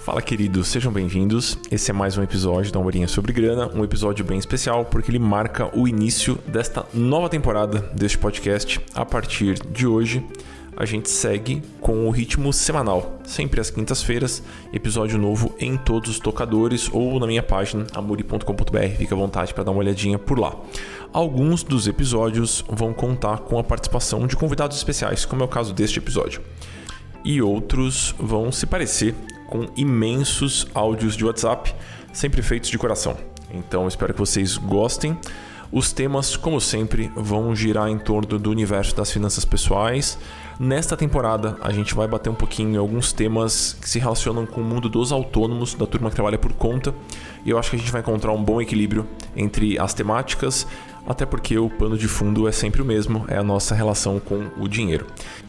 [0.00, 1.56] Fala, queridos, sejam bem-vindos.
[1.70, 5.20] Esse é mais um episódio da Horinha sobre Grana, um episódio bem especial porque ele
[5.20, 8.80] marca o início desta nova temporada deste podcast.
[8.92, 10.26] A partir de hoje,
[10.76, 14.42] a gente segue com o ritmo semanal, sempre às quintas-feiras,
[14.72, 18.96] episódio novo em todos os tocadores ou na minha página amuri.com.br.
[18.96, 20.56] Fica à vontade para dar uma olhadinha por lá.
[21.12, 25.74] Alguns dos episódios vão contar com a participação de convidados especiais, como é o caso
[25.74, 26.40] deste episódio.
[27.24, 29.14] E outros vão se parecer
[29.48, 31.74] com imensos áudios de WhatsApp,
[32.12, 33.16] sempre feitos de coração.
[33.52, 35.18] Então espero que vocês gostem.
[35.72, 40.18] Os temas, como sempre, vão girar em torno do universo das finanças pessoais.
[40.62, 44.60] Nesta temporada, a gente vai bater um pouquinho em alguns temas que se relacionam com
[44.60, 46.94] o mundo dos autônomos, da turma que trabalha por conta.
[47.46, 50.66] E eu acho que a gente vai encontrar um bom equilíbrio entre as temáticas,
[51.06, 54.50] até porque o pano de fundo é sempre o mesmo, é a nossa relação com
[54.58, 55.06] o dinheiro.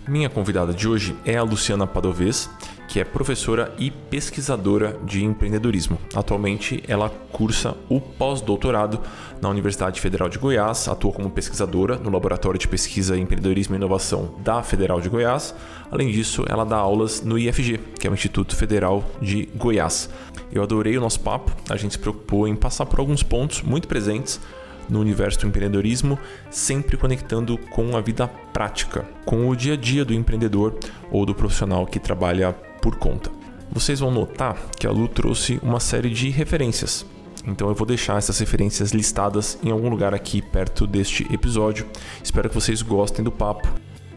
[0.07, 2.49] Minha convidada de hoje é a Luciana Padovez
[2.91, 5.97] que é professora e pesquisadora de empreendedorismo.
[6.13, 8.99] Atualmente, ela cursa o pós-doutorado
[9.41, 14.35] na Universidade Federal de Goiás, atua como pesquisadora no Laboratório de Pesquisa, Empreendedorismo e Inovação
[14.39, 15.55] da Federal de Goiás.
[15.89, 20.09] Além disso, ela dá aulas no IFG, que é o Instituto Federal de Goiás.
[20.51, 23.87] Eu adorei o nosso papo, a gente se preocupou em passar por alguns pontos muito
[23.87, 24.39] presentes
[24.87, 30.05] no universo do empreendedorismo, sempre conectando com a vida prática, com o dia a dia
[30.05, 30.77] do empreendedor
[31.09, 33.31] ou do profissional que trabalha por conta.
[33.71, 37.05] Vocês vão notar que a Lu trouxe uma série de referências.
[37.45, 41.87] Então eu vou deixar essas referências listadas em algum lugar aqui perto deste episódio.
[42.23, 43.67] Espero que vocês gostem do papo.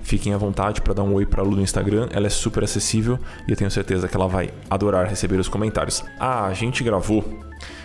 [0.02, 2.62] Fiquem à vontade para dar um oi para a Lu no Instagram, ela é super
[2.62, 6.04] acessível e eu tenho certeza que ela vai adorar receber os comentários.
[6.20, 7.24] Ah, a gente gravou,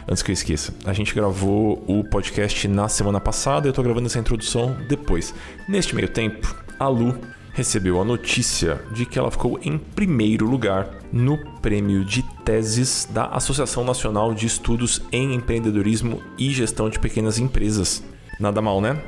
[0.05, 3.85] antes que eu esqueça, a gente gravou o podcast na semana passada e eu estou
[3.85, 5.33] gravando essa introdução depois.
[5.65, 7.17] Neste meio tempo, a Lu
[7.59, 13.25] recebeu a notícia de que ela ficou em primeiro lugar no prêmio de teses da
[13.25, 18.01] Associação Nacional de Estudos em Empreendedorismo e Gestão de Pequenas Empresas.
[18.39, 19.03] Nada mal, né?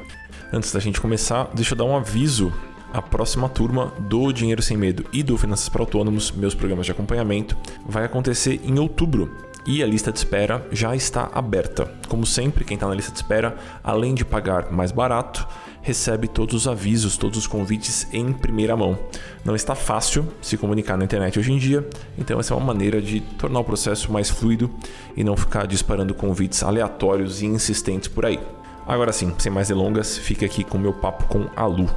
[0.52, 2.52] Antes da gente começar, deixa eu dar um aviso.
[2.92, 6.92] A próxima turma do Dinheiro Sem Medo e do Finanças para Autônomos, meus programas de
[6.92, 7.56] acompanhamento,
[7.88, 9.32] vai acontecer em outubro
[9.66, 11.90] e a lista de espera já está aberta.
[12.10, 15.48] Como sempre, quem está na lista de espera, além de pagar mais barato,
[15.82, 18.98] recebe todos os avisos, todos os convites em primeira mão.
[19.44, 21.88] Não está fácil se comunicar na internet hoje em dia,
[22.18, 24.70] então essa é uma maneira de tornar o processo mais fluido
[25.16, 28.40] e não ficar disparando convites aleatórios e insistentes por aí.
[28.86, 31.90] Agora sim, sem mais delongas, fica aqui com o meu papo com a Lu.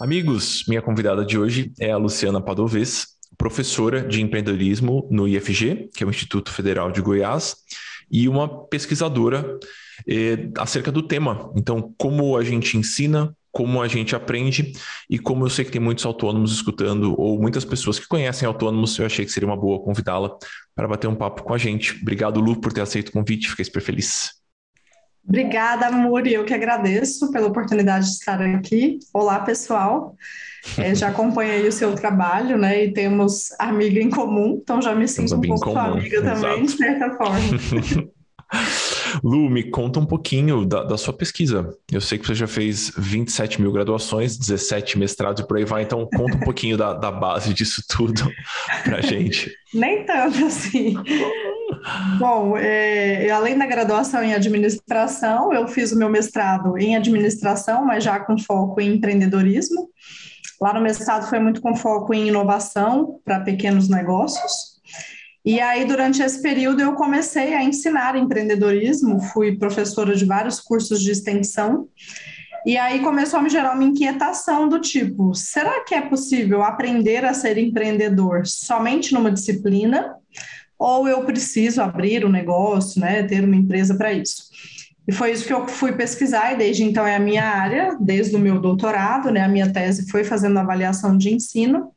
[0.00, 6.02] Amigos, minha convidada de hoje é a Luciana Padovez, professora de empreendedorismo no IFG, que
[6.02, 7.56] é o Instituto Federal de Goiás,
[8.10, 9.58] e uma pesquisadora
[10.08, 11.52] eh, acerca do tema.
[11.56, 14.72] Então, como a gente ensina, como a gente aprende
[15.08, 18.98] e como eu sei que tem muitos autônomos escutando ou muitas pessoas que conhecem autônomos,
[18.98, 20.36] eu achei que seria uma boa convidá-la
[20.74, 21.98] para bater um papo com a gente.
[22.00, 24.39] Obrigado, Lu, por ter aceito o convite, fiquei super feliz.
[25.26, 28.98] Obrigada, Muri, eu que agradeço pela oportunidade de estar aqui.
[29.12, 30.16] Olá, pessoal.
[30.76, 32.84] É, já acompanhei o seu trabalho, né?
[32.84, 36.72] E temos amiga em comum, então já me sinto um pouco sua amiga também, de
[36.72, 37.40] certa forma.
[39.22, 41.72] Lu, me conta um pouquinho da, da, sua pesquisa.
[41.90, 45.82] Eu sei que você já fez 27 mil graduações, 17 mestrados e por aí vai,
[45.82, 48.22] então conta um pouquinho da, da base disso tudo
[48.84, 49.52] pra gente.
[49.72, 50.96] Nem tanto assim.
[52.18, 58.04] Bom, é, além da graduação em administração, eu fiz o meu mestrado em administração, mas
[58.04, 59.88] já com foco em empreendedorismo.
[60.60, 64.78] Lá no mestrado foi muito com foco em inovação para pequenos negócios.
[65.42, 71.00] E aí, durante esse período, eu comecei a ensinar empreendedorismo, fui professora de vários cursos
[71.00, 71.88] de extensão.
[72.66, 77.24] E aí começou a me gerar uma inquietação do tipo: será que é possível aprender
[77.24, 80.14] a ser empreendedor somente numa disciplina?
[80.80, 84.44] Ou eu preciso abrir um negócio, né, ter uma empresa para isso?
[85.06, 88.34] E foi isso que eu fui pesquisar, e desde então é a minha área, desde
[88.34, 91.90] o meu doutorado, né, a minha tese foi fazendo avaliação de ensino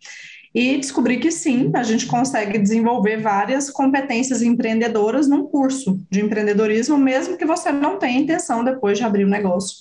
[0.53, 6.97] e descobri que sim, a gente consegue desenvolver várias competências empreendedoras num curso de empreendedorismo,
[6.97, 9.77] mesmo que você não tenha intenção depois de abrir o um negócio.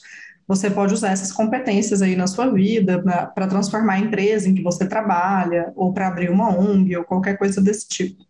[0.46, 4.62] Você pode usar essas competências aí na sua vida para transformar a empresa em que
[4.62, 8.22] você trabalha, ou para abrir uma ONG, ou qualquer coisa desse tipo.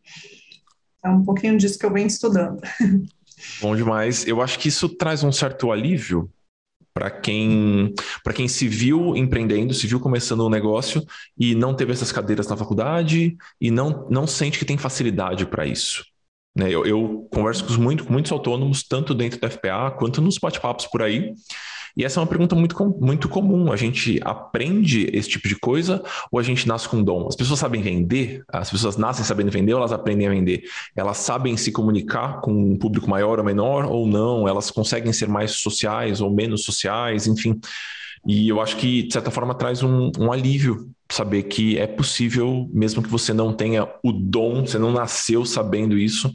[1.04, 2.60] É um pouquinho disso que eu venho estudando.
[3.60, 4.26] Bom demais.
[4.26, 6.30] Eu acho que isso traz um certo alívio
[6.94, 11.02] para quem para quem se viu empreendendo, se viu começando um negócio
[11.38, 15.66] e não teve essas cadeiras na faculdade e não não sente que tem facilidade para
[15.66, 16.04] isso.
[16.54, 16.70] Né?
[16.70, 20.86] Eu, eu converso com, muito, com muitos autônomos, tanto dentro da FPA quanto nos bate-papos
[20.86, 21.32] por aí.
[21.96, 23.72] E essa é uma pergunta muito, muito comum.
[23.72, 27.26] A gente aprende esse tipo de coisa ou a gente nasce com dom?
[27.28, 28.42] As pessoas sabem vender?
[28.48, 30.64] As pessoas nascem sabendo vender ou elas aprendem a vender?
[30.96, 34.48] Elas sabem se comunicar com um público maior ou menor ou não?
[34.48, 37.26] Elas conseguem ser mais sociais ou menos sociais?
[37.26, 37.60] Enfim.
[38.26, 42.68] E eu acho que, de certa forma, traz um, um alívio saber que é possível,
[42.72, 46.32] mesmo que você não tenha o dom, você não nasceu sabendo isso,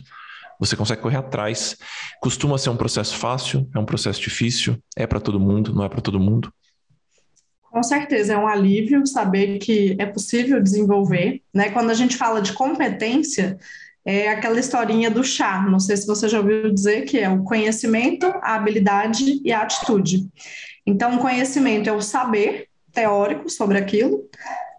[0.60, 1.78] você consegue correr atrás.
[2.22, 5.90] Costuma ser um processo fácil, é um processo difícil, é para todo mundo, não é
[5.90, 6.52] para todo mundo.
[7.62, 11.42] Com certeza, é um alívio saber que é possível desenvolver.
[11.54, 11.70] Né?
[11.70, 13.58] Quando a gente fala de competência,
[14.06, 15.62] é aquela historinha do chá.
[15.62, 19.62] Não sei se você já ouviu dizer que é o conhecimento, a habilidade e a
[19.62, 20.28] atitude.
[20.86, 24.28] Então, o conhecimento é o saber teórico sobre aquilo,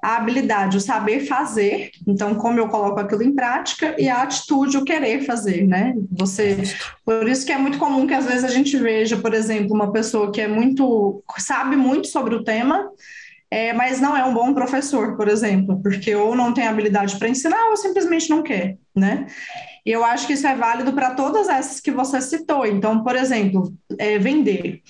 [0.02, 4.76] a habilidade, o saber fazer, então como eu coloco aquilo em prática, e a atitude,
[4.76, 5.94] o querer fazer, né?
[6.12, 6.62] Você,
[7.04, 9.92] por isso que é muito comum que às vezes a gente veja, por exemplo, uma
[9.92, 12.88] pessoa que é muito, sabe muito sobre o tema,
[13.50, 17.28] é, mas não é um bom professor, por exemplo, porque ou não tem habilidade para
[17.28, 19.26] ensinar ou simplesmente não quer, né?
[19.86, 22.66] E eu acho que isso é válido para todas essas que você citou.
[22.66, 24.82] Então, por exemplo, é, vender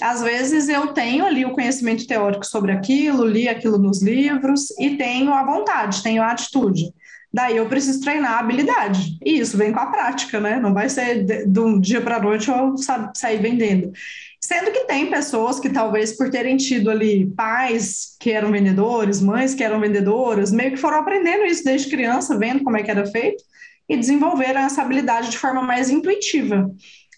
[0.00, 4.96] às vezes eu tenho ali o conhecimento teórico sobre aquilo, li aquilo nos livros e
[4.96, 6.92] tenho a vontade, tenho a atitude.
[7.32, 9.16] Daí eu preciso treinar a habilidade.
[9.24, 10.58] E isso vem com a prática, né?
[10.58, 12.74] Não vai ser de, de um dia para a noite eu
[13.14, 13.92] sair vendendo.
[14.42, 19.54] Sendo que tem pessoas que talvez por terem tido ali pais que eram vendedores, mães
[19.54, 23.06] que eram vendedoras, meio que foram aprendendo isso desde criança, vendo como é que era
[23.06, 23.44] feito
[23.88, 26.70] e desenvolveram essa habilidade de forma mais intuitiva.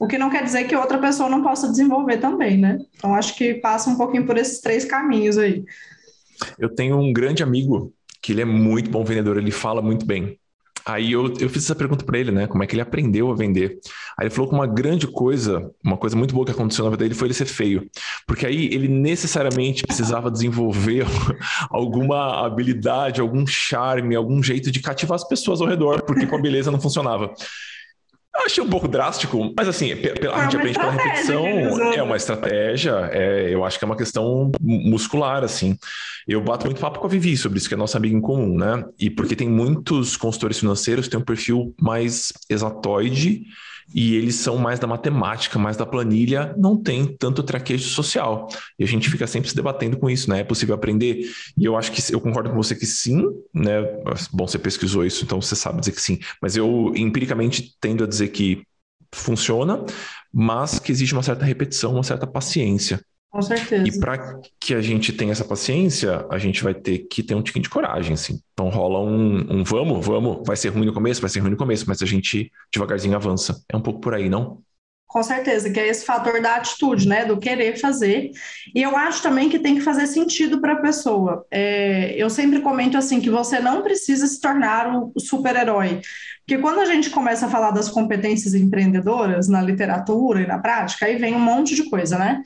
[0.03, 2.77] O que não quer dizer que outra pessoa não possa desenvolver também, né?
[2.97, 5.65] Então, acho que passa um pouquinho por esses três caminhos aí.
[6.59, 10.37] Eu tenho um grande amigo que ele é muito bom vendedor, ele fala muito bem.
[10.85, 12.49] Aí eu, eu fiz essa pergunta para ele, né?
[12.49, 13.79] Como é que ele aprendeu a vender?
[14.19, 17.05] Aí ele falou que uma grande coisa, uma coisa muito boa que aconteceu na vida
[17.05, 17.89] dele foi ele ser feio.
[18.27, 21.07] Porque aí ele necessariamente precisava desenvolver
[21.71, 26.43] alguma habilidade, algum charme, algum jeito de cativar as pessoas ao redor, porque com a
[26.43, 27.33] beleza não funcionava.
[28.35, 31.45] Eu achei um pouco drástico, mas assim, a é gente aprende pela repetição,
[31.93, 35.77] é uma estratégia, é, eu acho que é uma questão muscular, assim.
[36.27, 38.57] Eu bato muito papo com a Vivi sobre isso, que é nossa amiga em comum,
[38.57, 38.85] né?
[38.99, 43.45] E porque tem muitos consultores financeiros que têm um perfil mais exatoide,
[43.95, 48.49] e eles são mais da matemática, mais da planilha, não tem tanto traquejo social.
[48.79, 50.41] E a gente fica sempre se debatendo com isso, né?
[50.41, 51.31] É possível aprender?
[51.57, 53.83] E eu acho que eu concordo com você que sim, né?
[54.33, 56.19] Bom, você pesquisou isso, então você sabe dizer que sim.
[56.41, 58.63] Mas eu empiricamente tendo a dizer que
[59.15, 59.85] funciona,
[60.33, 63.01] mas que existe uma certa repetição, uma certa paciência.
[63.31, 63.89] Com certeza.
[63.89, 67.43] E para que a gente tenha essa paciência, a gente vai ter que ter um
[67.43, 68.41] tiquinho de coragem, assim.
[68.53, 71.57] Então rola um, um vamos, vamos, vai ser ruim no começo, vai ser ruim no
[71.57, 73.65] começo, mas a gente devagarzinho avança.
[73.71, 74.63] É um pouco por aí, não?
[75.13, 78.31] Com certeza, que é esse fator da atitude, né, do querer fazer.
[78.75, 81.45] E eu acho também que tem que fazer sentido para a pessoa.
[81.51, 86.01] É, eu sempre comento assim que você não precisa se tornar o super-herói.
[86.47, 91.05] Porque quando a gente começa a falar das competências empreendedoras na literatura e na prática,
[91.05, 92.43] aí vem um monte de coisa, né?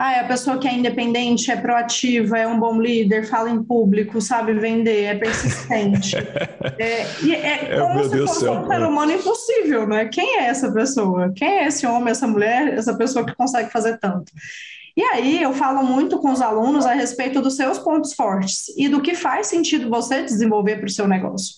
[0.00, 3.60] Ah, é a pessoa que é independente, é proativa, é um bom líder, fala em
[3.64, 6.16] público, sabe vender, é persistente.
[6.78, 10.04] é, e é, é como se fosse um ser humano impossível, né?
[10.06, 11.32] Quem é essa pessoa?
[11.34, 14.32] Quem é esse homem, essa mulher, essa pessoa que consegue fazer tanto?
[14.96, 18.88] E aí eu falo muito com os alunos a respeito dos seus pontos fortes e
[18.88, 21.56] do que faz sentido você desenvolver para o seu negócio.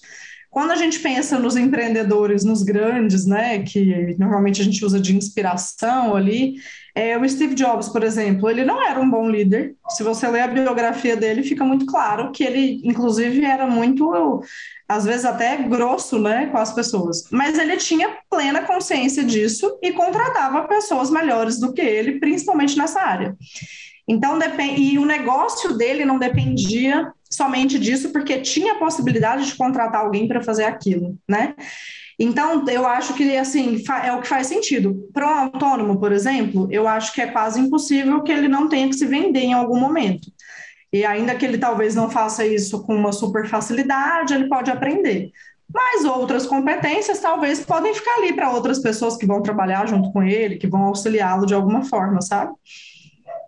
[0.50, 5.14] Quando a gente pensa nos empreendedores, nos grandes, né, que normalmente a gente usa de
[5.14, 6.54] inspiração ali,
[6.94, 9.74] é, o Steve Jobs, por exemplo, ele não era um bom líder.
[9.90, 14.42] Se você ler a biografia dele, fica muito claro que ele, inclusive, era muito,
[14.88, 17.28] às vezes até grosso, né, com as pessoas.
[17.30, 23.00] Mas ele tinha plena consciência disso e contratava pessoas melhores do que ele, principalmente nessa
[23.00, 23.36] área.
[24.08, 24.36] Então,
[24.76, 30.26] e o negócio dele não dependia somente disso, porque tinha a possibilidade de contratar alguém
[30.26, 31.54] para fazer aquilo, né?
[32.22, 35.08] Então, eu acho que assim é o que faz sentido.
[35.10, 38.86] Para um autônomo, por exemplo, eu acho que é quase impossível que ele não tenha
[38.86, 40.30] que se vender em algum momento.
[40.92, 45.30] E ainda que ele talvez não faça isso com uma super facilidade, ele pode aprender.
[45.72, 50.22] Mas outras competências talvez podem ficar ali para outras pessoas que vão trabalhar junto com
[50.22, 52.52] ele, que vão auxiliá-lo de alguma forma, sabe?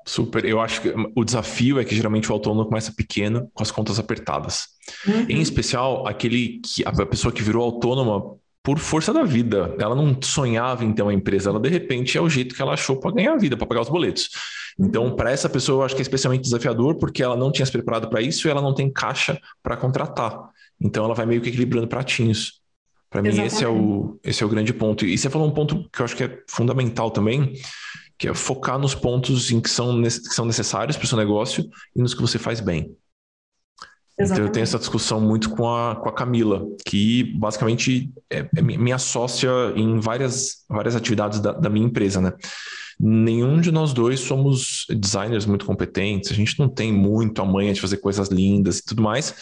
[0.07, 0.47] Super.
[0.47, 3.99] Eu acho que o desafio é que geralmente o autônomo começa pequeno, com as contas
[3.99, 4.69] apertadas.
[5.07, 5.27] Uhum.
[5.29, 9.75] Em especial, aquele que a pessoa que virou autônoma por força da vida.
[9.79, 12.75] Ela não sonhava em ter uma empresa, ela de repente é o jeito que ela
[12.75, 14.31] achou para ganhar a vida, para pagar os boletos.
[14.79, 17.73] Então, para essa pessoa, eu acho que é especialmente desafiador, porque ela não tinha se
[17.73, 20.39] preparado para isso e ela não tem caixa para contratar.
[20.81, 22.61] Então, ela vai meio que equilibrando pratinhos.
[23.11, 25.05] Para mim, esse é, o, esse é o grande ponto.
[25.05, 27.53] E você falou um ponto que eu acho que é fundamental também,
[28.17, 31.69] que é focar nos pontos em que são, que são necessários para o seu negócio
[31.95, 32.97] e nos que você faz bem.
[34.19, 34.33] Exatamente.
[34.33, 38.63] Então, eu tenho essa discussão muito com a, com a Camila, que basicamente é, é
[38.63, 42.33] minha sócia em várias, várias atividades da, da minha empresa, né?
[43.01, 47.73] Nenhum de nós dois somos designers muito competentes, a gente não tem muito a manha
[47.73, 49.35] de fazer coisas lindas e tudo mais,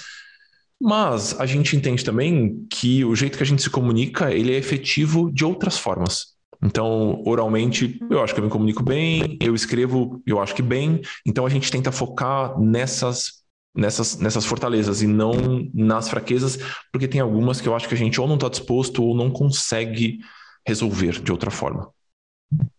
[0.80, 4.56] mas a gente entende também que o jeito que a gente se comunica, ele é
[4.56, 6.38] efetivo de outras formas.
[6.62, 11.00] Então, oralmente, eu acho que eu me comunico bem, eu escrevo, eu acho que bem.
[11.26, 13.39] Então, a gente tenta focar nessas
[13.74, 16.58] nessas, nessas fortalezas e não nas fraquezas,
[16.92, 19.30] porque tem algumas que eu acho que a gente ou não está disposto ou não
[19.30, 20.18] consegue
[20.66, 21.90] resolver de outra forma.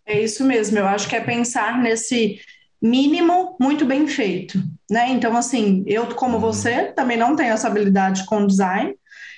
[0.06, 2.40] É isso mesmo, eu acho que é pensar nesse
[2.82, 5.10] mínimo muito bem feito, né?
[5.10, 6.42] Então, assim, eu, como uhum.
[6.42, 8.96] você, também não tenho essa habilidade com design,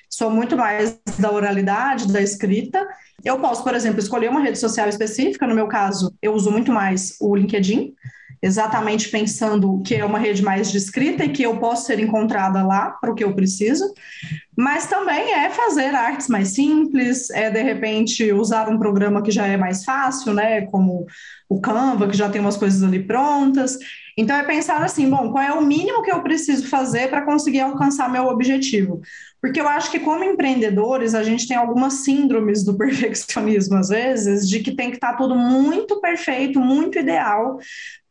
[0.10, 2.88] sou muito mais da oralidade, da escrita.
[3.24, 6.72] Eu posso, por exemplo, escolher uma rede social específica, no meu caso, eu uso muito
[6.72, 7.94] mais o LinkedIn,
[8.44, 12.62] exatamente pensando que é uma rede mais de escrita e que eu posso ser encontrada
[12.62, 13.94] lá para o que eu preciso,
[14.56, 19.48] mas também é fazer artes mais simples, é de repente usar um programa que já
[19.48, 21.06] é mais fácil, né, como
[21.48, 23.78] o Canva, que já tem umas coisas ali prontas.
[24.18, 27.62] Então é pensar assim, bom, qual é o mínimo que eu preciso fazer para conseguir
[27.62, 29.02] alcançar meu objetivo?
[29.42, 34.50] Porque eu acho que como empreendedores, a gente tem algumas síndromes do perfeccionismo às vezes,
[34.50, 37.58] de que tem que estar tudo muito perfeito, muito ideal,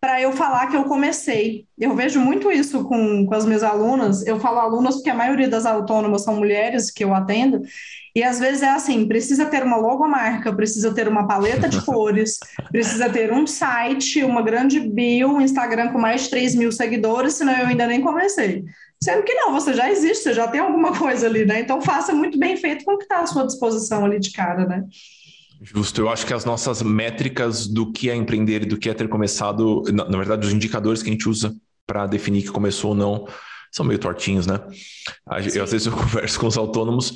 [0.03, 1.65] para eu falar que eu comecei.
[1.79, 4.27] Eu vejo muito isso com, com as minhas alunas.
[4.27, 7.63] Eu falo alunas porque a maioria das autônomas são mulheres que eu atendo.
[8.13, 12.41] E às vezes é assim: precisa ter uma logomarca, precisa ter uma paleta de cores,
[12.73, 17.35] precisa ter um site, uma grande bio, um Instagram com mais de 3 mil seguidores,
[17.35, 18.65] senão eu ainda nem comecei.
[19.01, 21.61] Sendo que não, você já existe, você já tem alguma coisa ali, né?
[21.61, 24.67] Então faça muito bem feito com o que está à sua disposição ali de cara,
[24.67, 24.83] né?
[25.63, 28.95] Justo, eu acho que as nossas métricas do que é empreender e do que é
[28.95, 31.55] ter começado, na, na verdade, os indicadores que a gente usa
[31.87, 33.29] para definir que começou ou não,
[33.71, 34.61] são meio tortinhos, né?
[35.55, 37.15] Eu, às vezes eu converso com os autônomos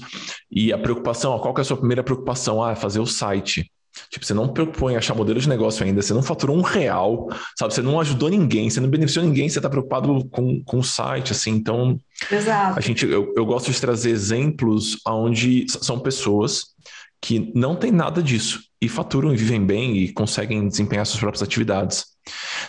[0.51, 2.63] e a preocupação, qual que é a sua primeira preocupação?
[2.63, 3.71] Ah, é fazer o site.
[4.11, 7.29] Tipo, você não preocupou em achar modelo de negócio ainda, você não faturou um real,
[7.59, 7.75] sabe?
[7.75, 11.33] Você não ajudou ninguém, você não beneficiou ninguém, você está preocupado com, com o site,
[11.33, 11.53] assim.
[11.53, 11.99] Então,
[12.31, 12.79] Exato.
[12.79, 16.76] a gente, eu, eu gosto de trazer exemplos onde são pessoas
[17.21, 21.43] que não tem nada disso e faturam e vivem bem e conseguem desempenhar suas próprias
[21.43, 22.05] atividades.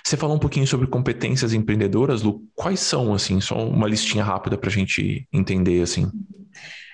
[0.03, 2.43] Você falou um pouquinho sobre competências empreendedoras, Lu.
[2.55, 6.09] Quais são, assim, só uma listinha rápida para a gente entender, assim?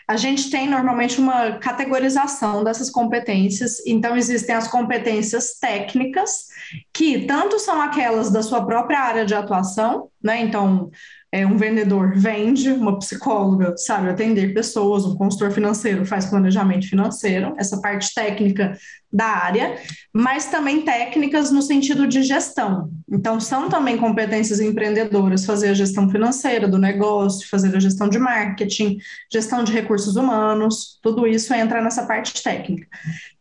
[0.07, 6.47] A gente tem normalmente uma categorização dessas competências, então existem as competências técnicas,
[6.93, 10.41] que tanto são aquelas da sua própria área de atuação, né?
[10.41, 10.91] Então,
[11.33, 17.55] é, um vendedor vende, uma psicóloga sabe atender pessoas, um consultor financeiro faz planejamento financeiro,
[17.57, 18.77] essa parte técnica
[19.11, 19.75] da área,
[20.13, 22.91] mas também técnicas no sentido de gestão.
[23.11, 28.19] Então, são também competências empreendedoras fazer a gestão financeira do negócio, fazer a gestão de
[28.19, 28.99] marketing,
[29.31, 32.87] gestão de recursos humanos, tudo isso entra nessa parte técnica.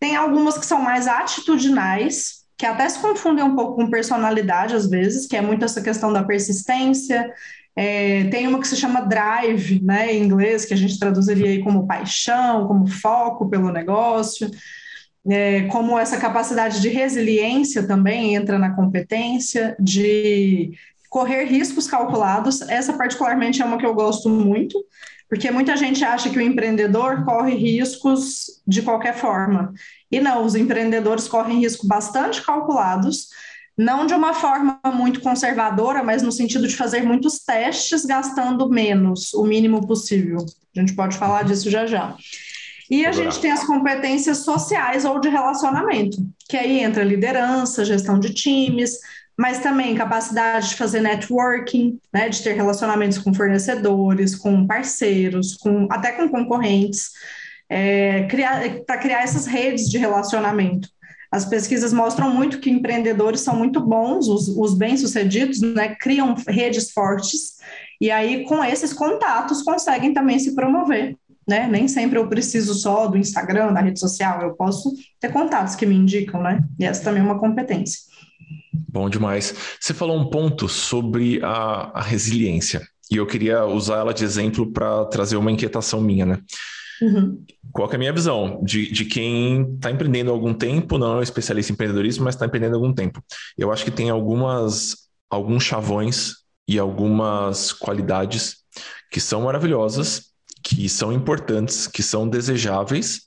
[0.01, 4.89] Tem algumas que são mais atitudinais, que até se confundem um pouco com personalidade às
[4.89, 7.31] vezes, que é muito essa questão da persistência,
[7.75, 11.63] é, tem uma que se chama drive, né, em inglês, que a gente traduziria aí
[11.63, 14.51] como paixão, como foco pelo negócio,
[15.29, 20.73] é, como essa capacidade de resiliência também entra na competência, de
[21.09, 22.61] correr riscos calculados.
[22.63, 24.85] Essa, particularmente, é uma que eu gosto muito,
[25.29, 29.73] porque muita gente acha que o empreendedor corre riscos de qualquer forma.
[30.11, 33.29] E não, os empreendedores correm riscos bastante calculados
[33.83, 39.35] não de uma forma muito conservadora, mas no sentido de fazer muitos testes gastando menos,
[39.35, 40.39] o mínimo possível.
[40.75, 42.17] A gente pode falar disso já já.
[42.91, 48.19] E a gente tem as competências sociais ou de relacionamento, que aí entra liderança, gestão
[48.19, 48.99] de times,
[49.37, 55.89] mas também capacidade de fazer networking, né, de ter relacionamentos com fornecedores, com parceiros, com
[55.91, 57.11] até com concorrentes,
[57.69, 58.25] é,
[58.87, 60.89] para criar essas redes de relacionamento.
[61.33, 66.93] As pesquisas mostram muito que empreendedores são muito bons, os, os bem-sucedidos, né, criam redes
[66.93, 67.57] fortes,
[67.99, 71.17] e aí com esses contatos conseguem também se promover.
[71.49, 71.67] Né?
[71.67, 75.87] Nem sempre eu preciso só do Instagram, da rede social, eu posso ter contatos que
[75.87, 76.63] me indicam, né?
[76.79, 77.99] E essa também é uma competência.
[78.73, 79.55] Bom demais.
[79.81, 84.71] Você falou um ponto sobre a, a resiliência, e eu queria usar ela de exemplo
[84.71, 86.39] para trazer uma inquietação minha, né?
[87.03, 87.45] Uhum.
[87.73, 91.23] Qual é a minha visão de, de quem está empreendendo há algum tempo, não é
[91.23, 93.23] especialista em empreendedorismo, mas está empreendendo há algum tempo?
[93.59, 96.37] Eu acho que tem algumas, alguns chavões
[96.69, 98.59] e algumas qualidades
[99.11, 100.33] que são maravilhosas
[100.63, 103.23] que são importantes, que são desejáveis,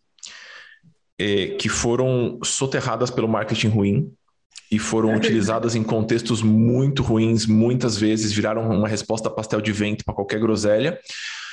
[1.19, 4.13] é, que foram soterradas pelo marketing ruim
[4.71, 10.05] e foram utilizadas em contextos muito ruins, muitas vezes viraram uma resposta pastel de vento
[10.05, 10.97] para qualquer groselha.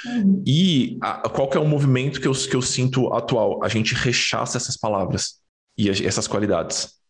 [0.07, 0.43] Uhum.
[0.47, 3.63] E a, qual que é o movimento que eu, que eu sinto atual?
[3.63, 5.41] A gente rechaça essas palavras
[5.77, 7.01] e essas qualidades.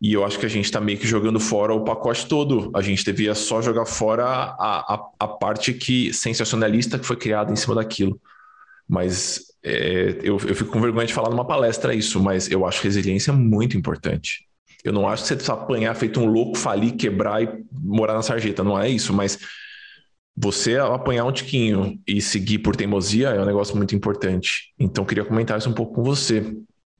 [0.00, 2.70] E eu acho que a gente está meio que jogando fora o pacote todo.
[2.74, 7.52] A gente devia só jogar fora a, a, a parte que sensacionalista que foi criada
[7.52, 8.20] em cima daquilo.
[8.88, 12.82] Mas é, eu, eu fico com vergonha de falar numa palestra isso, mas eu acho
[12.82, 14.46] resiliência muito importante.
[14.84, 18.22] Eu não acho que você precisa apanhar feito um louco, falir, quebrar e morar na
[18.22, 18.62] sarjeta.
[18.62, 19.38] Não é isso, mas
[20.36, 24.72] você apanhar um tiquinho e seguir por teimosia é um negócio muito importante.
[24.78, 26.54] Então, queria comentar isso um pouco com você.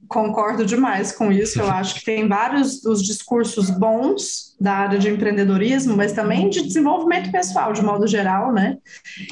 [0.07, 1.59] Concordo demais com isso.
[1.59, 6.61] Eu acho que tem vários dos discursos bons da área de empreendedorismo, mas também de
[6.61, 8.77] desenvolvimento pessoal, de modo geral, né?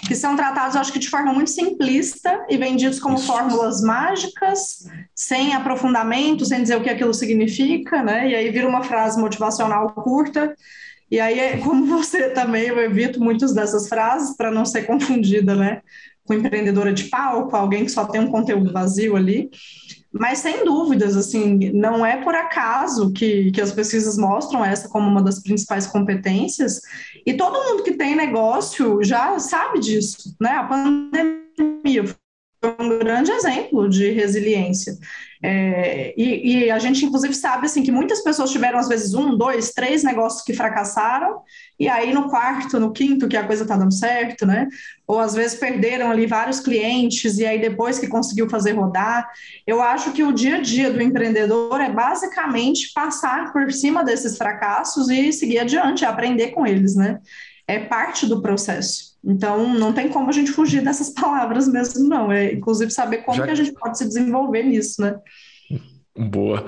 [0.08, 3.28] Que são tratados, acho que de forma muito simplista e vendidos como isso.
[3.28, 8.32] fórmulas mágicas, sem aprofundamento, sem dizer o que aquilo significa, né?
[8.32, 10.56] E aí vira uma frase motivacional curta.
[11.14, 15.82] E aí, como você também, eu evito muitas dessas frases para não ser confundida, né?
[16.26, 19.52] Com empreendedora de palco, alguém que só tem um conteúdo vazio ali.
[20.12, 25.08] Mas sem dúvidas, assim, não é por acaso que, que as pesquisas mostram essa como
[25.08, 26.80] uma das principais competências,
[27.26, 30.50] e todo mundo que tem negócio já sabe disso, né?
[30.50, 32.06] A pandemia
[32.80, 34.98] um grande exemplo de resiliência.
[35.46, 39.38] É, e, e, a gente, inclusive, sabe assim, que muitas pessoas tiveram, às vezes, um,
[39.38, 41.42] dois, três negócios que fracassaram,
[41.78, 44.70] e aí no quarto, no quinto, que a coisa está dando certo, né?
[45.06, 49.30] Ou às vezes perderam ali vários clientes, e aí depois que conseguiu fazer rodar.
[49.68, 54.38] Eu acho que o dia a dia do empreendedor é basicamente passar por cima desses
[54.38, 57.20] fracassos e seguir adiante, aprender com eles, né?
[57.68, 59.13] É parte do processo.
[59.24, 62.32] Então, não tem como a gente fugir dessas palavras mesmo, não.
[62.32, 63.46] É, inclusive, saber como Já...
[63.46, 65.18] que a gente pode se desenvolver nisso, né?
[66.16, 66.66] Boa.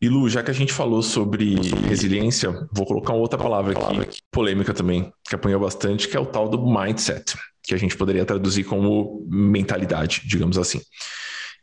[0.00, 1.54] E Lu, já que a gente falou sobre
[1.86, 6.26] resiliência, vou colocar uma outra palavra aqui, polêmica também, que apanhou bastante, que é o
[6.26, 10.80] tal do mindset, que a gente poderia traduzir como mentalidade, digamos assim.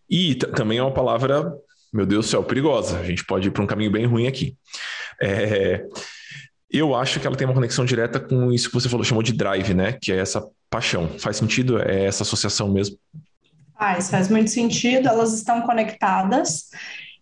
[0.09, 1.51] E também é uma palavra,
[1.93, 2.99] meu Deus do céu, perigosa.
[2.99, 4.55] A gente pode ir para um caminho bem ruim aqui.
[5.21, 5.85] É,
[6.71, 9.33] eu acho que ela tem uma conexão direta com isso que você falou, chamou de
[9.33, 9.93] drive, né?
[9.93, 11.09] Que é essa paixão.
[11.17, 11.79] Faz sentido?
[11.81, 12.97] É essa associação mesmo?
[13.77, 15.07] Faz, faz muito sentido.
[15.07, 16.69] Elas estão conectadas.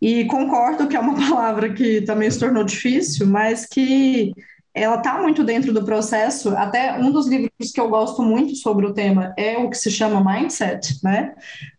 [0.02, 4.34] E concordo que é uma palavra que também se tornou difícil, mas que
[4.74, 6.50] ela está muito dentro do processo.
[6.50, 9.90] Até um dos livros que eu gosto muito sobre o tema é o que se
[9.90, 11.34] chama Mindset, né,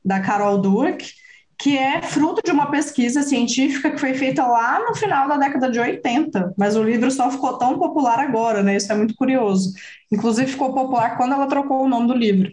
[0.04, 1.12] da Carol Dweck,
[1.58, 5.68] que é fruto de uma pesquisa científica que foi feita lá no final da década
[5.68, 8.76] de 80, mas o livro só ficou tão popular agora, né?
[8.76, 9.72] Isso é muito curioso.
[10.10, 12.52] Inclusive ficou popular quando ela trocou o nome do livro.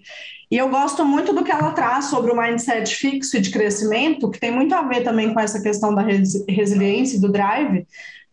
[0.50, 4.32] E eu gosto muito do que ela traz sobre o mindset fixo e de crescimento,
[4.32, 7.86] que tem muito a ver também com essa questão da resiliência e do drive,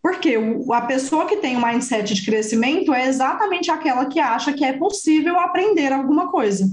[0.02, 0.36] porque
[0.72, 4.64] a pessoa que tem o um mindset de crescimento é exatamente aquela que acha que
[4.64, 6.66] é possível aprender alguma coisa.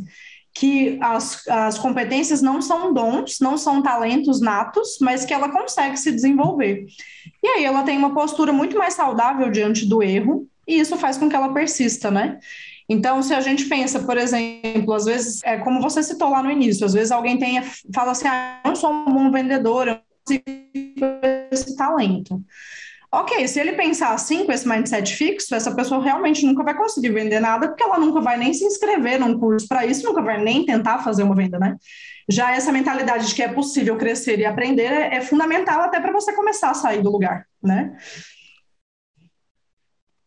[0.53, 5.97] Que as, as competências não são dons, não são talentos natos, mas que ela consegue
[5.97, 6.85] se desenvolver.
[7.41, 11.17] E aí ela tem uma postura muito mais saudável diante do erro, e isso faz
[11.17, 12.39] com que ela persista, né?
[12.87, 16.51] Então, se a gente pensa, por exemplo, às vezes, é como você citou lá no
[16.51, 17.61] início, às vezes alguém tem,
[17.93, 20.01] fala assim, ah, eu não sou um bom vendedor, eu não
[21.51, 22.43] esse talento.
[23.11, 27.09] Ok, se ele pensar assim, com esse mindset fixo, essa pessoa realmente nunca vai conseguir
[27.09, 30.39] vender nada, porque ela nunca vai nem se inscrever num curso para isso, nunca vai
[30.39, 31.75] nem tentar fazer uma venda, né?
[32.29, 36.11] Já essa mentalidade de que é possível crescer e aprender é, é fundamental até para
[36.11, 37.97] você começar a sair do lugar, né?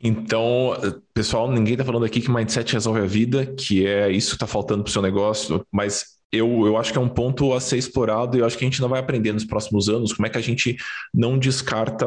[0.00, 0.72] Então,
[1.14, 4.48] pessoal, ninguém está falando aqui que mindset resolve a vida, que é isso que está
[4.48, 7.76] faltando para o seu negócio, mas eu, eu acho que é um ponto a ser
[7.76, 10.30] explorado e eu acho que a gente não vai aprender nos próximos anos como é
[10.30, 10.76] que a gente
[11.12, 12.06] não descarta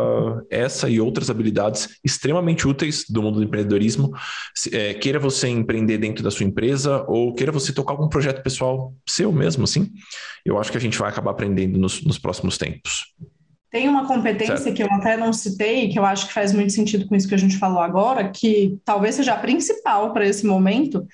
[0.50, 4.12] essa e outras habilidades extremamente úteis do mundo do empreendedorismo.
[4.72, 8.94] É, queira você empreender dentro da sua empresa ou queira você tocar algum projeto pessoal
[9.08, 9.92] seu mesmo, assim,
[10.44, 13.14] eu acho que a gente vai acabar aprendendo nos, nos próximos tempos.
[13.70, 14.76] Tem uma competência certo.
[14.76, 17.36] que eu até não citei, que eu acho que faz muito sentido com isso que
[17.36, 21.06] a gente falou agora, que talvez seja a principal para esse momento,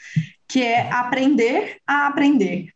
[0.47, 2.67] que é aprender a aprender.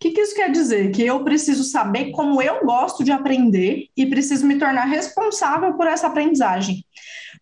[0.00, 0.92] O que, que isso quer dizer?
[0.92, 5.86] Que eu preciso saber como eu gosto de aprender e preciso me tornar responsável por
[5.86, 6.82] essa aprendizagem.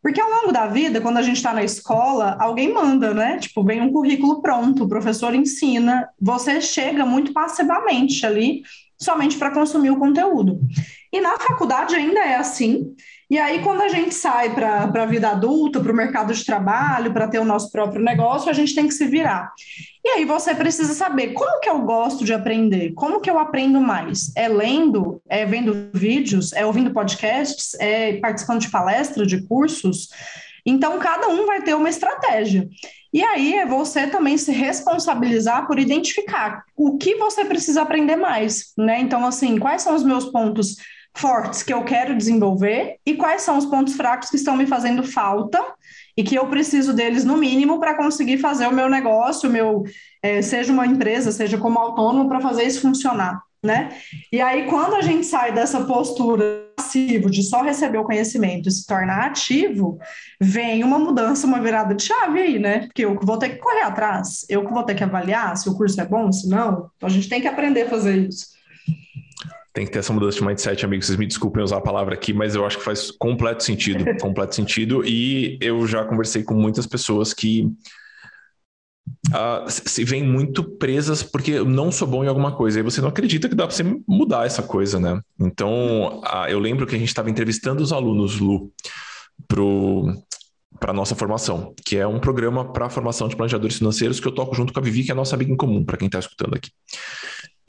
[0.02, 3.38] Porque ao longo da vida, quando a gente está na escola, alguém manda, né?
[3.38, 8.62] Tipo, vem um currículo pronto, o professor ensina, você chega muito passivamente ali,
[9.00, 10.58] somente para consumir o conteúdo.
[11.12, 12.92] E na faculdade ainda é assim.
[13.30, 17.12] E aí, quando a gente sai para a vida adulta, para o mercado de trabalho,
[17.12, 19.52] para ter o nosso próprio negócio, a gente tem que se virar.
[20.02, 23.80] E aí você precisa saber como que eu gosto de aprender, como que eu aprendo
[23.82, 24.32] mais.
[24.34, 30.08] É lendo, é vendo vídeos, é ouvindo podcasts, é participando de palestras, de cursos.
[30.64, 32.66] Então, cada um vai ter uma estratégia.
[33.12, 38.72] E aí é você também se responsabilizar por identificar o que você precisa aprender mais,
[38.76, 39.00] né?
[39.00, 40.76] Então, assim, quais são os meus pontos
[41.18, 45.02] fortes que eu quero desenvolver e quais são os pontos fracos que estão me fazendo
[45.02, 45.61] falta
[46.16, 49.85] e que eu preciso deles no mínimo para conseguir fazer o meu negócio, o meu
[50.22, 53.90] é, seja uma empresa, seja como autônomo, para fazer isso funcionar, né?
[54.33, 58.72] E aí, quando a gente sai dessa postura passivo de só receber o conhecimento e
[58.72, 59.98] se tornar ativo,
[60.40, 62.81] vem uma mudança, uma virada de chave aí, né?
[62.87, 66.00] Porque eu vou ter que correr atrás, eu vou ter que avaliar se o curso
[66.00, 66.90] é bom, se não.
[66.96, 68.57] Então a gente tem que aprender a fazer isso
[69.78, 71.06] tem que ter essa mudança de mindset, amigos.
[71.06, 74.52] Vocês me desculpem usar a palavra aqui, mas eu acho que faz completo sentido, completo
[74.52, 75.06] sentido.
[75.06, 77.62] E eu já conversei com muitas pessoas que
[79.28, 82.80] uh, se veem muito presas porque eu não sou bom em alguma coisa.
[82.80, 85.20] E você não acredita que dá para você mudar essa coisa, né?
[85.38, 88.72] Então, uh, eu lembro que a gente estava entrevistando os alunos, Lu,
[89.46, 90.12] pro
[90.80, 94.54] para nossa formação, que é um programa para formação de planejadores financeiros que eu toco
[94.54, 96.54] junto com a Vivi, que é a nossa amiga em comum, para quem está escutando
[96.54, 96.70] aqui.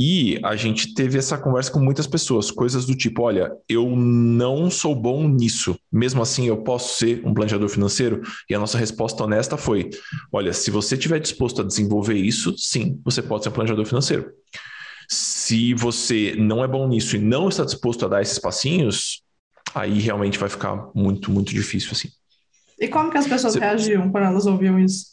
[0.02, 4.72] E a gente teve essa conversa com muitas pessoas, coisas do tipo: olha, eu não
[4.72, 8.22] sou bom nisso, mesmo assim eu posso ser um planejador financeiro?
[8.50, 9.90] E a nossa resposta honesta foi:
[10.32, 14.32] olha, se você estiver disposto a desenvolver isso, sim, você pode ser um planejador financeiro.
[15.10, 19.22] Se você não é bom nisso e não está disposto a dar esses passinhos,
[19.76, 22.08] aí realmente vai ficar muito, muito difícil assim.
[22.80, 23.60] E como que as pessoas você...
[23.60, 25.08] reagiam quando elas ouviam isso?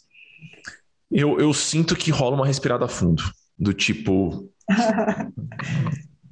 [1.11, 3.23] Eu, eu sinto que rola uma respirada fundo,
[3.57, 4.49] do tipo,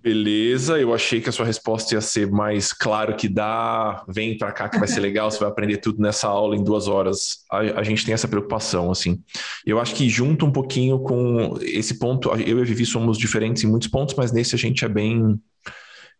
[0.06, 4.52] Beleza, eu achei que a sua resposta ia ser mais claro que dá, vem para
[4.52, 7.40] cá que vai ser legal, você vai aprender tudo nessa aula em duas horas.
[7.52, 9.20] A, a, gente tem essa preocupação, assim.
[9.66, 13.64] Eu acho que junto um pouquinho com esse ponto, eu e a Vivi somos diferentes
[13.64, 15.42] em muitos pontos, mas nesse a gente é bem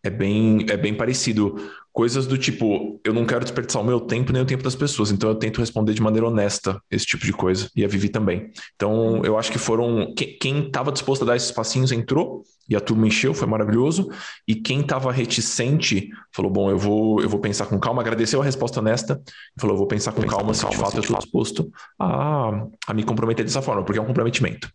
[0.06, 1.56] é bem, é bem parecido.
[1.92, 5.12] Coisas do tipo, eu não quero desperdiçar o meu tempo nem o tempo das pessoas,
[5.12, 8.52] então eu tento responder de maneira honesta esse tipo de coisa, e a Vivi também.
[8.76, 10.14] Então, eu acho que foram.
[10.14, 14.10] Quem estava disposto a dar esses passinhos entrou, e a turma encheu, foi maravilhoso,
[14.46, 18.44] e quem estava reticente falou: Bom, eu vou, eu vou pensar com calma, agradeceu a
[18.46, 19.22] resposta honesta,
[19.58, 21.18] e falou: Eu vou pensar com pensar calma com se calma, de fato eu estou
[21.18, 24.70] disposto a, a me comprometer dessa forma, porque é um comprometimento.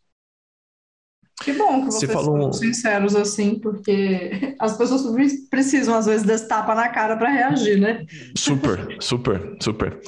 [1.43, 2.41] Que bom que vocês Você falou...
[2.41, 5.03] são sinceros assim, porque as pessoas
[5.49, 8.05] precisam, às vezes, desse tapa na cara para reagir, né?
[8.37, 10.01] Super, super, super.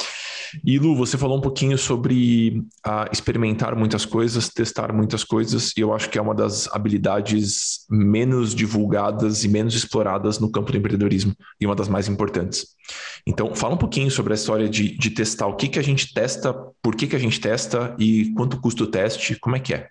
[0.63, 5.81] E Lu, você falou um pouquinho sobre uh, experimentar muitas coisas, testar muitas coisas, e
[5.81, 10.77] eu acho que é uma das habilidades menos divulgadas e menos exploradas no campo do
[10.77, 12.67] empreendedorismo, e uma das mais importantes.
[13.27, 16.13] Então, fala um pouquinho sobre a história de, de testar, o que, que a gente
[16.13, 19.73] testa, por que, que a gente testa e quanto custa o teste, como é que
[19.73, 19.89] é?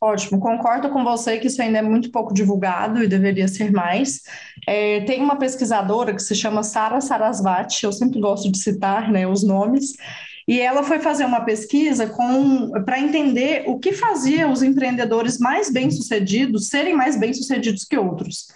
[0.00, 4.20] Ótimo, concordo com você que isso ainda é muito pouco divulgado e deveria ser mais.
[4.66, 9.26] É, tem uma pesquisadora que se chama Sara Sarasvati, eu sempre gosto de citar né,
[9.26, 9.94] os nomes,
[10.46, 12.08] e ela foi fazer uma pesquisa
[12.84, 18.48] para entender o que fazia os empreendedores mais bem-sucedidos serem mais bem-sucedidos que outros.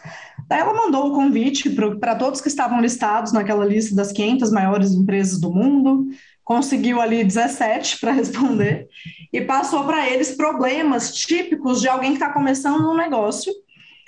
[0.47, 4.53] Daí ela mandou o um convite para todos que estavam listados naquela lista das 500
[4.53, 6.07] maiores empresas do mundo,
[6.51, 8.89] conseguiu ali 17 para responder
[9.33, 13.53] e passou para eles problemas típicos de alguém que está começando um negócio.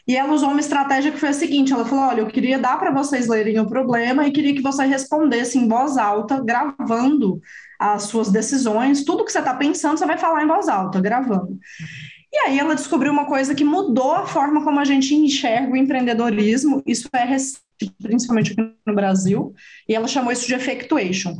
[0.08, 2.80] E ela usou uma estratégia que foi a seguinte: ela falou, olha, eu queria dar
[2.80, 7.40] para vocês lerem o problema e queria que você respondesse em voz alta, gravando
[7.78, 11.56] as suas decisões, tudo que você está pensando, você vai falar em voz alta, gravando.
[12.32, 15.76] E aí ela descobriu uma coisa que mudou a forma como a gente enxerga o
[15.76, 17.24] empreendedorismo, isso é
[18.02, 19.54] principalmente aqui no Brasil,
[19.88, 21.36] e ela chamou isso de effectuation.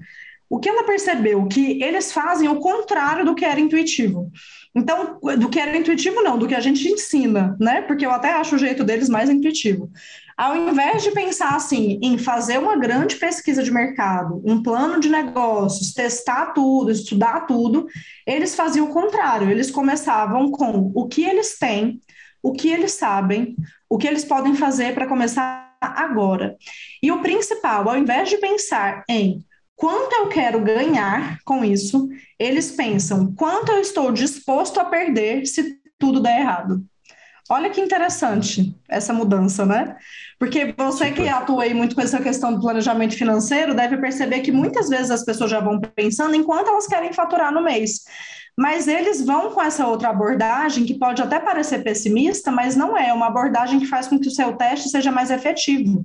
[0.53, 1.47] O que ela percebeu?
[1.47, 4.31] Que eles fazem o contrário do que era intuitivo.
[4.75, 7.81] Então, do que era intuitivo, não, do que a gente ensina, né?
[7.81, 9.91] Porque eu até acho o jeito deles mais intuitivo.
[10.37, 15.09] Ao invés de pensar assim em fazer uma grande pesquisa de mercado, um plano de
[15.09, 17.87] negócios, testar tudo, estudar tudo,
[18.27, 19.51] eles faziam o contrário.
[19.51, 21.99] Eles começavam com o que eles têm,
[22.43, 23.57] o que eles sabem,
[23.89, 26.59] o que eles podem fazer para começar agora.
[27.03, 29.43] E o principal, ao invés de pensar em
[29.83, 35.77] quanto eu quero ganhar com isso, eles pensam quanto eu estou disposto a perder se
[35.99, 36.85] tudo der errado.
[37.51, 39.97] Olha que interessante essa mudança, né?
[40.39, 44.53] Porque você que atua aí muito com essa questão do planejamento financeiro deve perceber que
[44.53, 48.05] muitas vezes as pessoas já vão pensando em quanto elas querem faturar no mês.
[48.57, 53.09] Mas eles vão com essa outra abordagem que pode até parecer pessimista, mas não é,
[53.09, 56.05] é uma abordagem que faz com que o seu teste seja mais efetivo.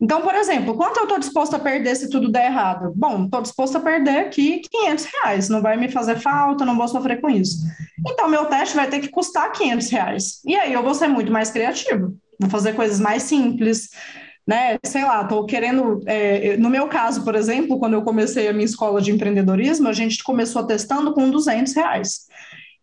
[0.00, 2.92] Então, por exemplo, quanto eu estou disposto a perder se tudo der errado?
[2.94, 6.88] Bom, estou disposto a perder aqui 500 reais, não vai me fazer falta, não vou
[6.88, 7.58] sofrer com isso.
[8.06, 10.40] Então, meu teste vai ter que custar 500 reais.
[10.44, 13.88] E aí eu vou ser muito mais criativo, vou fazer coisas mais simples,
[14.46, 14.78] né?
[14.84, 16.00] Sei lá, estou querendo.
[16.06, 19.92] É, no meu caso, por exemplo, quando eu comecei a minha escola de empreendedorismo, a
[19.92, 22.26] gente começou testando com 200 reais.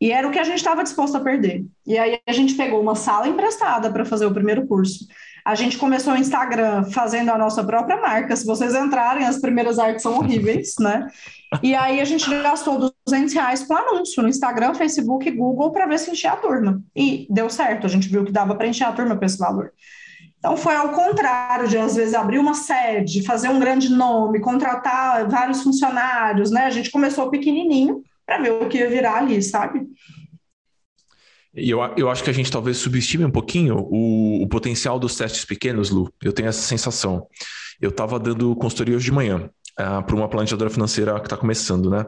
[0.02, 1.66] E era o que a gente estava disposto a perder.
[1.88, 5.08] E aí a gente pegou uma sala emprestada para fazer o primeiro curso.
[5.46, 8.36] A gente começou o Instagram fazendo a nossa própria marca.
[8.36, 11.08] Se vocês entrarem, as primeiras artes são horríveis, né?
[11.62, 15.86] E aí a gente gastou 200 reais com anúncio no Instagram, Facebook e Google para
[15.86, 16.82] ver se enchia a turma.
[16.94, 19.72] E deu certo, a gente viu que dava para encher a turma com esse valor.
[20.44, 25.26] Então, foi ao contrário de, às vezes, abrir uma sede, fazer um grande nome, contratar
[25.30, 26.66] vários funcionários, né?
[26.66, 29.88] A gente começou pequenininho para ver o que ia virar ali, sabe?
[31.56, 35.16] E eu, eu acho que a gente talvez subestime um pouquinho o, o potencial dos
[35.16, 36.12] testes pequenos, Lu.
[36.22, 37.26] Eu tenho essa sensação.
[37.80, 39.50] Eu estava dando consultoria hoje de manhã
[39.80, 42.06] uh, ah, para uma planejadora financeira que está começando, né?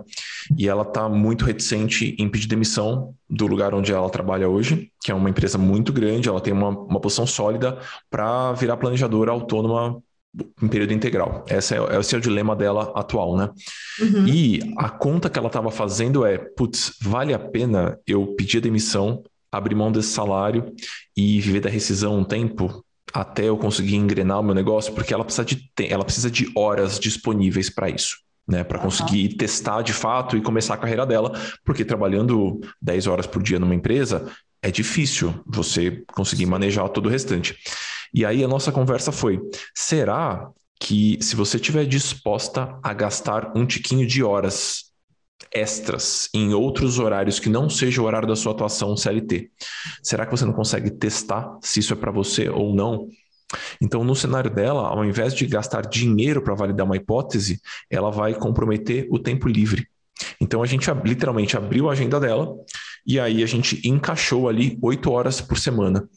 [0.58, 5.12] E ela está muito reticente em pedir demissão do lugar onde ela trabalha hoje, que
[5.12, 7.78] é uma empresa muito grande, ela tem uma, uma posição sólida
[8.10, 10.02] para virar planejadora autônoma
[10.62, 11.46] em período integral.
[11.50, 13.50] Esse é, esse é o dilema dela atual, né?
[14.00, 14.28] Uhum.
[14.28, 18.62] E a conta que ela estava fazendo é, putz, vale a pena eu pedir a
[18.62, 20.74] demissão, abrir mão desse salário
[21.16, 22.85] e viver da rescisão um tempo?
[23.16, 27.00] Até eu conseguir engrenar o meu negócio, porque ela precisa de, ela precisa de horas
[27.00, 28.18] disponíveis para isso.
[28.48, 29.38] Né, para conseguir uhum.
[29.38, 31.32] testar de fato e começar a carreira dela,
[31.66, 37.10] porque trabalhando 10 horas por dia numa empresa é difícil você conseguir manejar todo o
[37.10, 37.58] restante.
[38.14, 39.42] E aí a nossa conversa foi:
[39.74, 40.48] será
[40.80, 44.85] que se você estiver disposta a gastar um tiquinho de horas
[45.52, 49.52] extras em outros horários que não seja o horário da sua atuação CLT.
[50.04, 53.08] Será que você não consegue testar se isso é para você ou não?
[53.82, 58.34] Então, no cenário dela, ao invés de gastar dinheiro para validar uma hipótese, ela vai
[58.34, 59.88] comprometer o tempo livre.
[60.42, 62.54] Então, a gente literalmente abriu a agenda dela
[63.06, 66.08] e aí a gente encaixou ali oito horas por semana,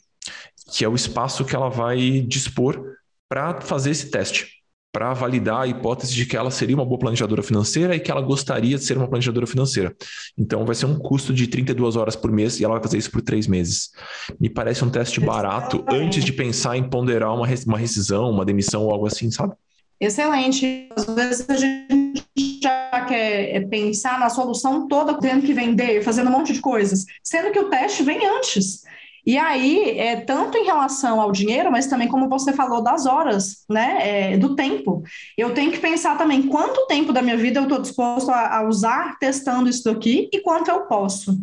[0.73, 2.83] que é o espaço que ela vai dispor
[3.27, 4.58] para fazer esse teste
[4.91, 8.21] para validar a hipótese de que ela seria uma boa planejadora financeira e que ela
[8.21, 9.95] gostaria de ser uma planejadora financeira.
[10.37, 13.11] Então, vai ser um custo de 32 horas por mês e ela vai fazer isso
[13.11, 13.91] por três meses.
[14.39, 18.83] Me parece um teste barato antes de pensar em ponderar uma, uma rescisão, uma demissão
[18.83, 19.53] ou algo assim, sabe?
[19.99, 20.89] Excelente.
[20.95, 26.29] Às vezes a gente já quer é, pensar na solução toda, tendo que vender, fazendo
[26.29, 28.83] um monte de coisas, sendo que o teste vem antes.
[29.25, 33.65] E aí, é, tanto em relação ao dinheiro, mas também, como você falou, das horas,
[33.69, 34.33] né?
[34.33, 35.03] É, do tempo.
[35.37, 38.67] Eu tenho que pensar também quanto tempo da minha vida eu estou disposto a, a,
[38.67, 41.37] usar testando isso aqui e quanto eu posso.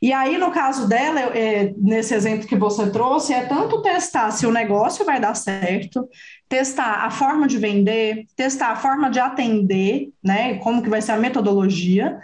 [0.00, 4.46] E aí, no caso dela, é, nesse exemplo que você trouxe, é tanto testar se
[4.46, 6.08] o negócio vai dar certo,
[6.48, 10.54] testar a forma de vender, testar a forma de atender, né?
[10.58, 12.18] Como que vai ser a metodologia,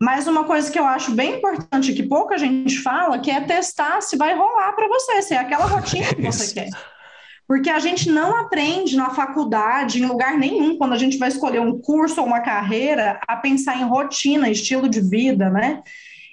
[0.00, 4.00] mas uma coisa que eu acho bem importante, que pouca gente fala, que é testar
[4.00, 6.70] se vai rolar para você, se é aquela rotina que você quer.
[7.46, 11.60] Porque a gente não aprende na faculdade, em lugar nenhum, quando a gente vai escolher
[11.60, 15.82] um curso ou uma carreira, a pensar em rotina, estilo de vida, né?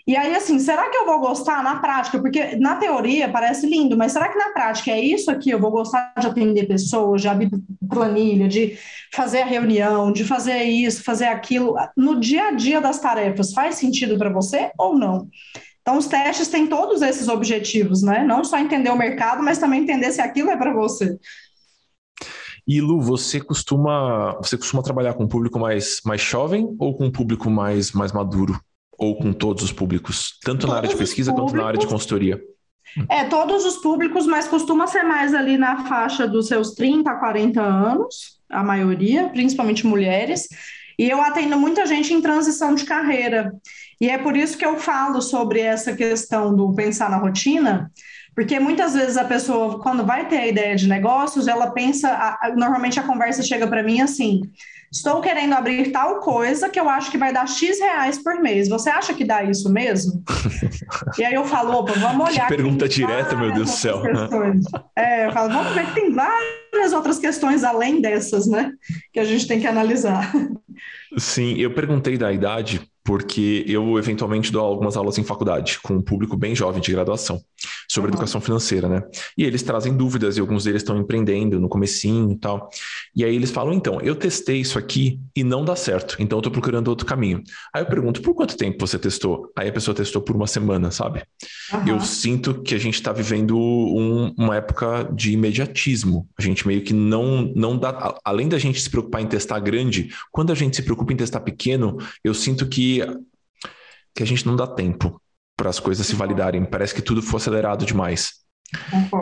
[0.08, 2.18] E aí, assim, será que eu vou gostar na prática?
[2.18, 5.50] Porque na teoria parece lindo, mas será que na prática é isso aqui?
[5.50, 7.52] Eu vou gostar de atender pessoas, de abrir
[7.90, 8.78] planilha, de
[9.14, 11.76] fazer a reunião, de fazer isso, fazer aquilo.
[11.98, 15.28] No dia a dia das tarefas, faz sentido para você ou não?
[15.82, 18.24] Então, os testes têm todos esses objetivos, né?
[18.24, 21.18] Não só entender o mercado, mas também entender se aquilo é para você.
[22.66, 27.06] E Lu, você costuma você costuma trabalhar com um público mais, mais jovem ou com
[27.08, 28.58] um público mais, mais maduro?
[28.98, 30.38] Ou com todos os públicos?
[30.44, 32.42] Tanto todos na área de pesquisa quanto na área de consultoria?
[33.10, 37.16] É, todos os públicos, mas costuma ser mais ali na faixa dos seus 30 a
[37.16, 40.48] 40 anos, a maioria, principalmente mulheres.
[40.98, 43.54] E eu atendo muita gente em transição de carreira.
[44.02, 47.92] E é por isso que eu falo sobre essa questão do pensar na rotina,
[48.36, 53.00] porque muitas vezes a pessoa, quando vai ter a ideia de negócios, ela pensa, normalmente
[53.00, 54.42] a conversa chega para mim assim:
[54.92, 58.70] Estou querendo abrir tal coisa que eu acho que vai dar X reais por mês.
[58.70, 60.24] Você acha que dá isso mesmo?
[61.18, 62.48] e aí eu falo, opa, vamos olhar.
[62.48, 64.02] Que pergunta direta, meu Deus do céu.
[64.96, 68.72] É, eu falo, vamos ver que tem várias outras questões além dessas, né?
[69.12, 70.32] Que a gente tem que analisar.
[71.18, 76.02] Sim, eu perguntei da idade porque eu eventualmente dou algumas aulas em faculdade com um
[76.02, 77.42] público bem jovem de graduação
[77.88, 78.16] sobre uhum.
[78.16, 79.04] educação financeira, né?
[79.38, 82.70] E eles trazem dúvidas e alguns deles estão empreendendo no comecinho e tal.
[83.16, 86.18] E aí eles falam, então, eu testei isso aqui e não dá certo.
[86.20, 87.42] Então eu tô procurando outro caminho.
[87.74, 89.52] Aí eu pergunto, por quanto tempo você testou?
[89.58, 91.24] Aí a pessoa testou por uma semana, sabe?
[91.74, 91.88] Uhum.
[91.88, 96.28] Eu sinto que a gente está vivendo um, uma época de imediatismo.
[96.38, 98.16] A gente meio que não, não dá.
[98.24, 101.40] Além da gente se preocupar em testar grande, quando a gente se preocupa em testar
[101.40, 103.02] pequeno, eu sinto que,
[104.14, 105.22] que a gente não dá tempo
[105.58, 106.64] para as coisas se validarem.
[106.64, 108.46] Parece que tudo foi acelerado demais.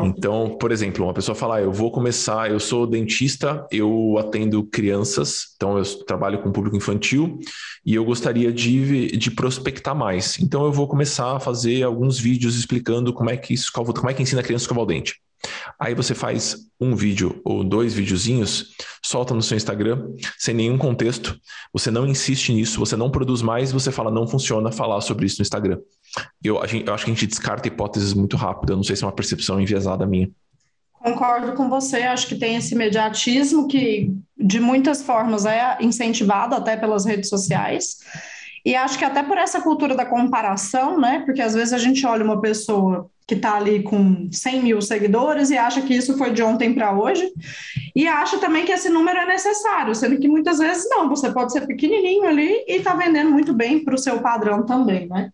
[0.01, 4.63] Então, por exemplo, uma pessoa fala: ah, eu vou começar, eu sou dentista, eu atendo
[4.63, 7.37] crianças, então eu trabalho com público infantil
[7.85, 10.39] e eu gostaria de, de prospectar mais.
[10.39, 14.13] Então, eu vou começar a fazer alguns vídeos explicando como é que isso, como é
[14.13, 15.15] que ensina a criança a escovar o dente.
[15.79, 21.39] Aí você faz um vídeo ou dois videozinhos, solta no seu Instagram, sem nenhum contexto,
[21.71, 25.37] você não insiste nisso, você não produz mais, você fala, não funciona falar sobre isso
[25.39, 25.79] no Instagram.
[26.43, 29.07] Eu, eu acho que a gente descarta hipóteses muito rápido, eu não sei se é
[29.07, 30.29] uma percepção enviesada minha.
[30.93, 36.75] Concordo com você, acho que tem esse imediatismo que, de muitas formas, é incentivado até
[36.75, 37.97] pelas redes sociais.
[38.65, 41.21] E acho que até por essa cultura da comparação, né?
[41.23, 45.49] Porque às vezes a gente olha uma pessoa que está ali com 100 mil seguidores
[45.49, 47.31] e acha que isso foi de ontem para hoje,
[47.95, 51.51] e acha também que esse número é necessário, sendo que muitas vezes não, você pode
[51.51, 55.31] ser pequenininho ali e está vendendo muito bem para o seu padrão também, né?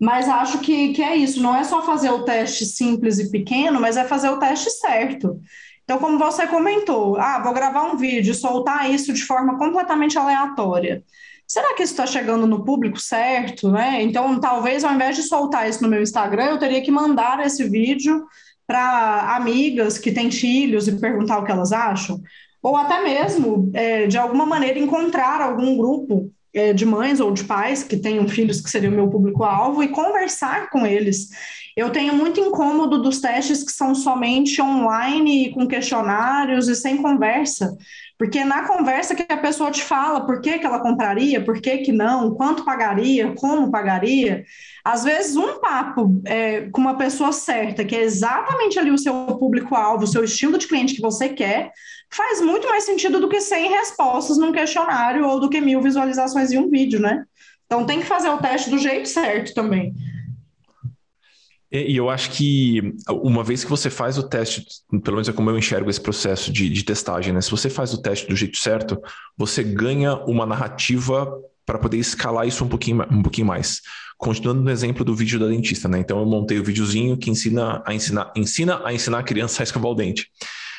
[0.00, 3.80] Mas acho que, que é isso, não é só fazer o teste simples e pequeno,
[3.80, 5.40] mas é fazer o teste certo.
[5.84, 11.02] Então, como você comentou, ah, vou gravar um vídeo, soltar isso de forma completamente aleatória
[11.46, 14.02] será que isso está chegando no público certo, né?
[14.02, 17.68] Então, talvez ao invés de soltar isso no meu Instagram, eu teria que mandar esse
[17.68, 18.26] vídeo
[18.66, 22.20] para amigas que têm filhos e perguntar o que elas acham,
[22.60, 27.44] ou até mesmo, é, de alguma maneira, encontrar algum grupo é, de mães ou de
[27.44, 31.28] pais que tenham filhos que seriam meu público-alvo e conversar com eles.
[31.76, 37.76] Eu tenho muito incômodo dos testes que são somente online, com questionários e sem conversa.
[38.18, 41.78] Porque na conversa que a pessoa te fala por que, que ela compraria, por que,
[41.78, 44.44] que não, quanto pagaria, como pagaria,
[44.82, 49.12] às vezes um papo é, com uma pessoa certa, que é exatamente ali o seu
[49.38, 51.70] público-alvo, o seu estilo de cliente que você quer,
[52.10, 56.50] faz muito mais sentido do que 100 respostas num questionário ou do que mil visualizações
[56.52, 57.24] em um vídeo, né?
[57.66, 59.92] Então tem que fazer o teste do jeito certo também.
[61.70, 64.64] E eu acho que uma vez que você faz o teste,
[65.02, 67.40] pelo menos é como eu enxergo esse processo de, de testagem, né?
[67.40, 69.00] Se você faz o teste do jeito certo,
[69.36, 71.28] você ganha uma narrativa
[71.64, 73.82] para poder escalar isso um pouquinho, um pouquinho mais.
[74.16, 75.98] Continuando no exemplo do vídeo da dentista, né?
[75.98, 79.64] Então eu montei o videozinho que ensina a ensinar, ensina a ensinar a criança a
[79.64, 80.30] escovar o dente.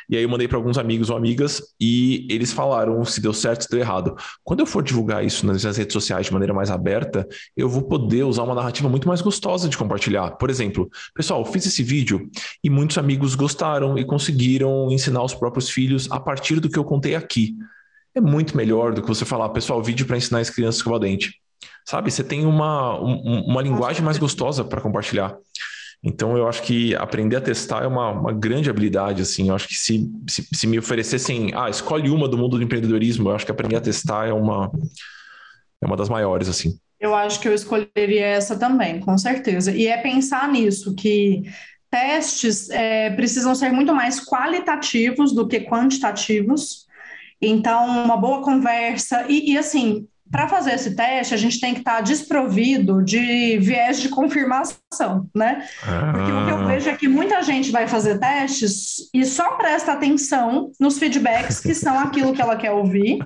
[0.10, 3.64] E aí eu mandei para alguns amigos ou amigas e eles falaram se deu certo,
[3.64, 4.16] se deu errado.
[4.44, 7.84] Quando eu for divulgar isso nas minhas redes sociais de maneira mais aberta, eu vou
[7.84, 10.32] poder usar uma narrativa muito mais gostosa de compartilhar.
[10.32, 12.30] Por exemplo, pessoal, fiz esse vídeo
[12.64, 16.86] e muitos amigos gostaram e conseguiram ensinar os próprios filhos a partir do que eu
[16.86, 17.56] contei aqui.
[18.16, 21.00] É muito melhor do que você falar, pessoal, vídeo para ensinar as crianças a escovar
[21.00, 21.36] dente.
[21.86, 25.38] Sabe, você tem uma, um, uma linguagem mais gostosa para compartilhar.
[26.04, 29.50] Então, eu acho que aprender a testar é uma, uma grande habilidade, assim.
[29.50, 33.30] Eu acho que se, se, se, me oferecessem, ah, escolhe uma do mundo do empreendedorismo,
[33.30, 34.72] eu acho que aprender a testar é uma,
[35.82, 36.80] é uma das maiores, assim.
[37.00, 39.72] Eu acho que eu escolheria essa também, com certeza.
[39.72, 41.44] E é pensar nisso, que
[41.90, 46.86] testes é, precisam ser muito mais qualitativos do que quantitativos.
[47.42, 49.26] Então, uma boa conversa.
[49.30, 53.58] E, e assim, para fazer esse teste, a gente tem que estar tá desprovido de
[53.60, 55.68] viés de confirmação, né?
[55.84, 56.12] Ah.
[56.14, 59.94] Porque o que eu vejo é que muita gente vai fazer testes e só presta
[59.94, 63.20] atenção nos feedbacks que são aquilo que ela quer ouvir,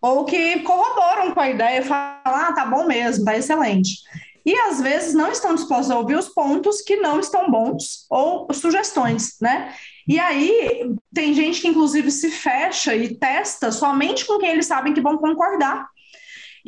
[0.00, 3.96] ou que corroboram com a ideia e falam, ah, tá bom mesmo, tá excelente.
[4.44, 8.46] E às vezes não estão dispostos a ouvir os pontos que não estão bons, ou
[8.54, 9.74] sugestões, né?
[10.06, 14.94] E aí tem gente que inclusive se fecha e testa somente com quem eles sabem
[14.94, 15.88] que vão concordar.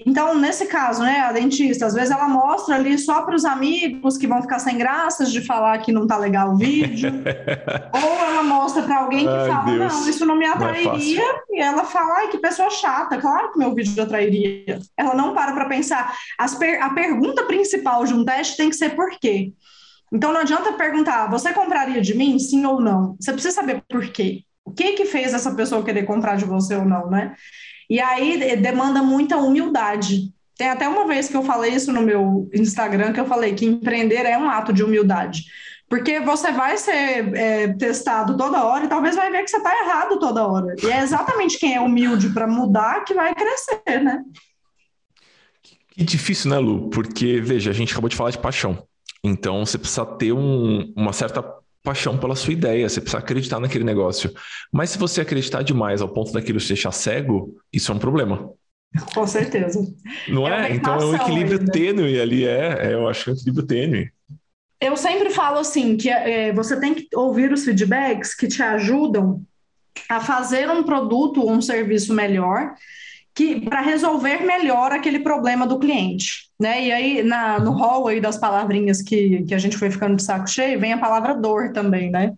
[0.07, 4.17] Então, nesse caso, né, a dentista, às vezes ela mostra ali só para os amigos
[4.17, 7.11] que vão ficar sem graças de falar que não tá legal o vídeo,
[7.93, 9.93] ou ela mostra para alguém que ai, fala, Deus.
[9.93, 13.53] não, isso não me atrairia, não é e ela fala, ai, que pessoa chata, claro
[13.53, 14.79] que meu vídeo atrairia.
[14.97, 16.15] Ela não para para pensar.
[16.59, 19.53] Per a pergunta principal de um teste tem que ser por quê.
[20.13, 23.17] Então, não adianta perguntar, você compraria de mim, sim ou não?
[23.21, 24.43] Você precisa saber por quê.
[24.65, 27.35] O que que fez essa pessoa querer comprar de você ou não, né?
[27.88, 30.33] E aí demanda muita humildade.
[30.57, 33.64] Tem até uma vez que eu falei isso no meu Instagram, que eu falei que
[33.64, 35.44] empreender é um ato de humildade.
[35.88, 39.73] Porque você vai ser é, testado toda hora e talvez vai ver que você está
[39.73, 40.75] errado toda hora.
[40.83, 44.23] E é exatamente quem é humilde para mudar que vai crescer, né?
[45.90, 46.90] Que difícil, né, Lu?
[46.90, 48.87] Porque, veja, a gente acabou de falar de paixão.
[49.25, 51.42] Então, você precisa ter um, uma certa
[51.89, 54.31] paixão pela sua ideia, você precisa acreditar naquele negócio.
[54.71, 58.53] Mas se você acreditar demais ao ponto daquilo te deixar cego, isso é um problema.
[59.15, 59.81] Com certeza.
[60.29, 60.71] Não é?
[60.71, 61.73] é então é um equilíbrio ainda.
[61.73, 64.13] tênue ali, é, é, eu acho que é um equilíbrio tênue.
[64.79, 69.43] Eu sempre falo assim, que é, você tem que ouvir os feedbacks que te ajudam
[70.11, 72.75] a fazer um produto ou um serviço melhor,
[73.39, 76.85] que para resolver melhor aquele problema do cliente, né?
[76.85, 80.25] E aí na, no hall aí das palavrinhas que, que a gente foi ficando de
[80.25, 82.33] saco cheio, vem a palavra dor também, né?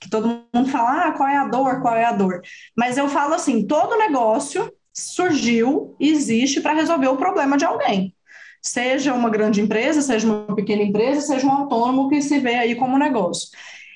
[0.00, 2.40] Que todo mundo fala, ah, qual é a dor, qual é a dor?
[2.74, 8.14] Mas eu falo assim, todo negócio surgiu e existe para resolver o problema de alguém.
[8.62, 12.74] Seja uma grande empresa, seja uma pequena empresa, seja um autônomo que se vê aí
[12.74, 13.50] como negócio.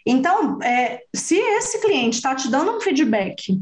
[0.05, 3.59] Então, é, se esse cliente está te dando um feedback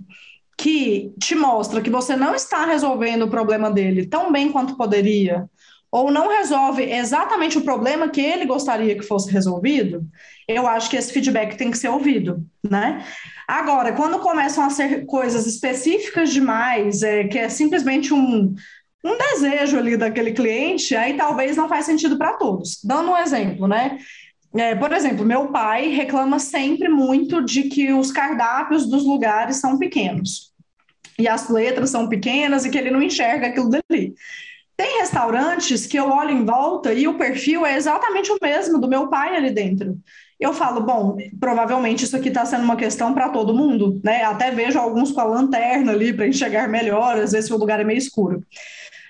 [0.56, 5.48] que te mostra que você não está resolvendo o problema dele tão bem quanto poderia,
[5.90, 10.04] ou não resolve exatamente o problema que ele gostaria que fosse resolvido,
[10.46, 13.04] eu acho que esse feedback tem que ser ouvido, né?
[13.48, 18.54] Agora, quando começam a ser coisas específicas demais, é, que é simplesmente um,
[19.04, 22.78] um desejo ali daquele cliente, aí talvez não faz sentido para todos.
[22.84, 23.98] Dando um exemplo, né?
[24.54, 29.78] É, por exemplo, meu pai reclama sempre muito de que os cardápios dos lugares são
[29.78, 30.50] pequenos
[31.18, 34.14] e as letras são pequenas e que ele não enxerga aquilo dali.
[34.76, 38.88] Tem restaurantes que eu olho em volta e o perfil é exatamente o mesmo do
[38.88, 39.98] meu pai ali dentro.
[40.40, 44.24] Eu falo, bom, provavelmente isso aqui está sendo uma questão para todo mundo, né?
[44.24, 47.84] Até vejo alguns com a lanterna ali para enxergar melhor, às vezes o lugar é
[47.84, 48.42] meio escuro.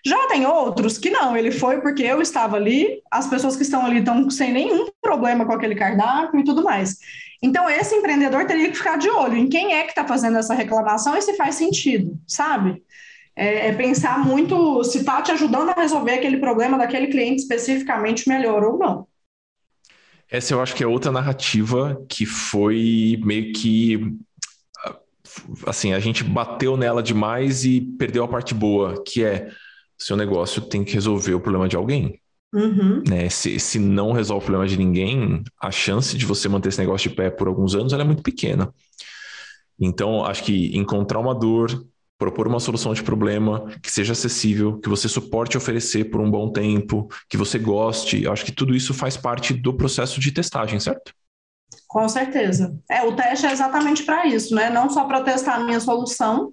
[0.04, 3.84] Já tem outros que não, ele foi porque eu estava ali, as pessoas que estão
[3.84, 6.98] ali estão sem nenhum problema com aquele cardápio e tudo mais.
[7.42, 10.54] Então, esse empreendedor teria que ficar de olho em quem é que está fazendo essa
[10.54, 12.82] reclamação e se faz sentido, sabe?
[13.34, 18.28] É, é pensar muito se está te ajudando a resolver aquele problema daquele cliente especificamente
[18.28, 19.06] melhor ou não.
[20.30, 24.16] Essa eu acho que é outra narrativa que foi meio que
[25.66, 29.50] assim, a gente bateu nela demais e perdeu a parte boa, que é
[30.00, 32.20] seu negócio tem que resolver o problema de alguém.
[32.52, 33.02] Uhum.
[33.06, 33.28] Né?
[33.28, 37.08] Se, se não resolve o problema de ninguém, a chance de você manter esse negócio
[37.08, 38.72] de pé por alguns anos é muito pequena.
[39.78, 41.86] Então, acho que encontrar uma dor,
[42.18, 46.52] propor uma solução de problema que seja acessível, que você suporte oferecer por um bom
[46.52, 51.14] tempo, que você goste, acho que tudo isso faz parte do processo de testagem, certo?
[51.88, 52.76] Com certeza.
[52.90, 54.70] É, o teste é exatamente para isso, né?
[54.70, 56.52] Não só para testar a minha solução,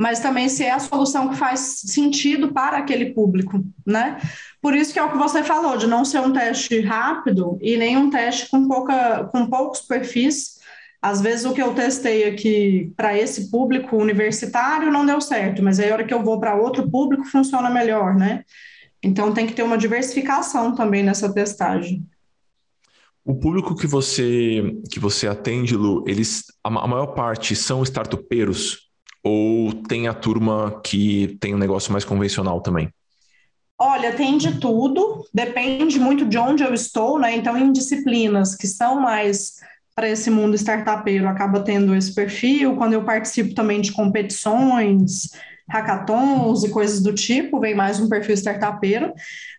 [0.00, 4.18] mas também se é a solução que faz sentido para aquele público, né?
[4.62, 7.76] Por isso que é o que você falou, de não ser um teste rápido e
[7.76, 10.58] nem um teste com, pouca, com poucos perfis.
[11.02, 15.78] Às vezes o que eu testei aqui para esse público universitário não deu certo, mas
[15.78, 18.42] aí a hora que eu vou para outro público funciona melhor, né?
[19.02, 22.06] Então tem que ter uma diversificação também nessa testagem.
[23.22, 28.89] O público que você que você atende, Lu, eles a, maior parte são startupeiros
[29.22, 32.92] ou tem a turma que tem um negócio mais convencional também?
[33.78, 37.34] Olha, tem de tudo, depende muito de onde eu estou, né?
[37.34, 39.54] Então, em disciplinas que são mais
[39.94, 42.76] para esse mundo startupeiro, acaba tendo esse perfil.
[42.76, 45.30] Quando eu participo também de competições,
[45.70, 49.12] hackathons e coisas do tipo, vem mais um perfil startupeiro,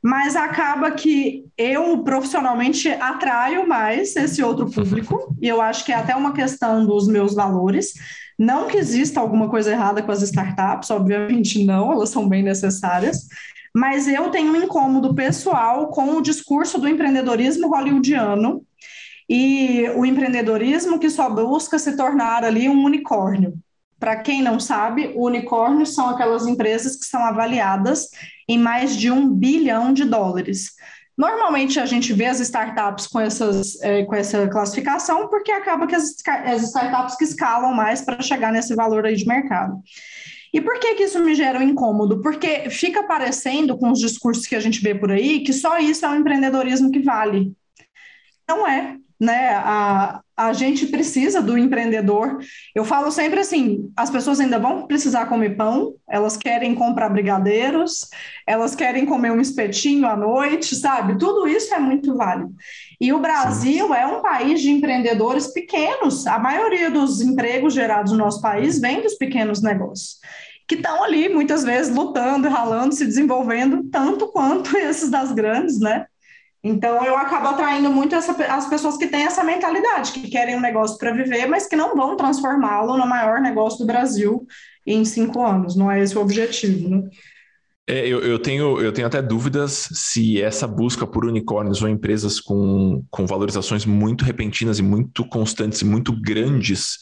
[0.04, 5.96] mas acaba que eu profissionalmente atraio mais esse outro público, e eu acho que é
[5.96, 7.94] até uma questão dos meus valores.
[8.42, 13.28] Não que exista alguma coisa errada com as startups, obviamente não, elas são bem necessárias,
[13.72, 18.66] mas eu tenho um incômodo pessoal com o discurso do empreendedorismo hollywoodiano
[19.30, 23.54] e o empreendedorismo que só busca se tornar ali um unicórnio.
[24.00, 28.08] Para quem não sabe, unicórnios são aquelas empresas que são avaliadas
[28.50, 30.72] em mais de um bilhão de dólares.
[31.18, 35.96] Normalmente a gente vê as startups com, essas, é, com essa classificação porque acaba que
[35.96, 39.82] as, as startups que escalam mais para chegar nesse valor aí de mercado.
[40.54, 42.22] E por que, que isso me gera um incômodo?
[42.22, 46.06] Porque fica parecendo, com os discursos que a gente vê por aí, que só isso
[46.06, 47.54] é um empreendedorismo que vale.
[48.48, 49.50] Não é, né?
[49.50, 52.40] A, a gente precisa do empreendedor.
[52.74, 58.10] Eu falo sempre assim: as pessoas ainda vão precisar comer pão, elas querem comprar brigadeiros,
[58.48, 61.20] elas querem comer um espetinho à noite, sabe?
[61.20, 62.52] Tudo isso é muito válido.
[63.00, 63.94] E o Brasil Sim.
[63.94, 66.26] é um país de empreendedores pequenos.
[66.26, 70.18] A maioria dos empregos gerados no nosso país vem dos pequenos negócios,
[70.68, 76.08] que estão ali muitas vezes lutando, ralando, se desenvolvendo tanto quanto esses das grandes, né?
[76.64, 80.62] Então eu acabo atraindo muito essa, as pessoas que têm essa mentalidade, que querem um
[80.62, 84.46] negócio para viver, mas que não vão transformá-lo no maior negócio do Brasil
[84.86, 85.76] em cinco anos.
[85.76, 87.10] Não é esse o objetivo, né?
[87.88, 92.40] É, eu, eu, tenho, eu tenho até dúvidas se essa busca por unicórnios ou empresas
[92.40, 97.00] com, com valorizações muito repentinas e muito constantes e muito grandes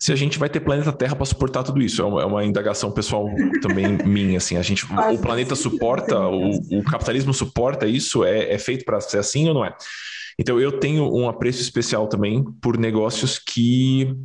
[0.00, 2.00] se a gente vai ter planeta Terra para suportar tudo isso.
[2.00, 3.28] É uma, é uma, indagação pessoal
[3.60, 4.56] também minha, assim.
[4.56, 8.24] A gente, o planeta suporta, o, o capitalismo suporta isso?
[8.24, 9.76] É, é feito para ser assim ou não é?
[10.38, 14.16] Então eu tenho um apreço especial também por negócios que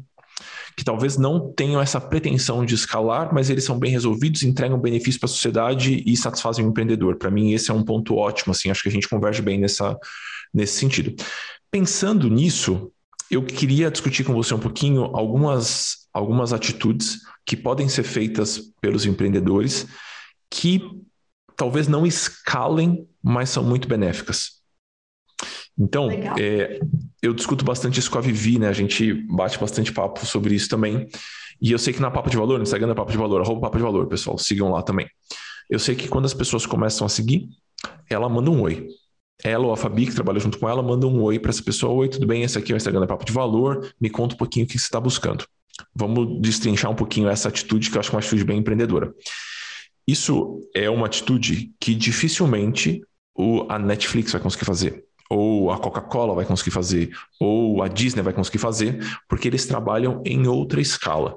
[0.77, 5.17] que talvez não tenham essa pretensão de escalar, mas eles são bem resolvidos, entregam benefício
[5.17, 7.15] para a sociedade e satisfazem o empreendedor.
[7.15, 9.97] Para mim, esse é um ponto ótimo, assim, acho que a gente converge bem nessa,
[10.53, 11.15] nesse sentido.
[11.71, 12.91] Pensando nisso,
[13.29, 19.05] eu queria discutir com você um pouquinho algumas, algumas atitudes que podem ser feitas pelos
[19.05, 19.87] empreendedores
[20.49, 20.81] que
[21.55, 24.61] talvez não escalem, mas são muito benéficas.
[25.77, 26.09] Então,
[26.39, 26.79] é,
[27.21, 28.69] eu discuto bastante isso com a Vivi, né?
[28.69, 31.07] A gente bate bastante papo sobre isso também.
[31.61, 33.61] E eu sei que na Papo de Valor, no Instagram da Papo de Valor, arroba
[33.61, 35.07] Papo de Valor, pessoal, sigam lá também.
[35.69, 37.49] Eu sei que quando as pessoas começam a seguir,
[38.09, 38.87] ela manda um oi
[39.43, 41.93] ela ou a Fabi, que trabalha junto com ela, manda um oi para essa pessoa.
[41.93, 42.43] Oi, tudo bem?
[42.43, 43.93] Esse aqui é o Instagram da Papo de Valor.
[43.99, 45.45] Me conta um pouquinho o que você está buscando.
[45.93, 49.13] Vamos destrinchar um pouquinho essa atitude, que eu acho uma atitude bem empreendedora.
[50.07, 53.01] Isso é uma atitude que dificilmente
[53.35, 58.21] o, a Netflix vai conseguir fazer, ou a Coca-Cola vai conseguir fazer, ou a Disney
[58.21, 61.35] vai conseguir fazer, porque eles trabalham em outra escala.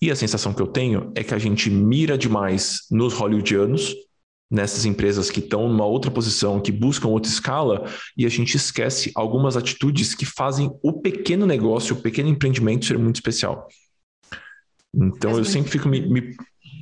[0.00, 3.94] E a sensação que eu tenho é que a gente mira demais nos hollywoodianos,
[4.50, 7.84] nessas empresas que estão numa outra posição, que buscam outra escala,
[8.16, 12.98] e a gente esquece algumas atitudes que fazem o pequeno negócio, o pequeno empreendimento ser
[12.98, 13.68] muito especial.
[14.94, 16.34] Então eu sempre fico me, me,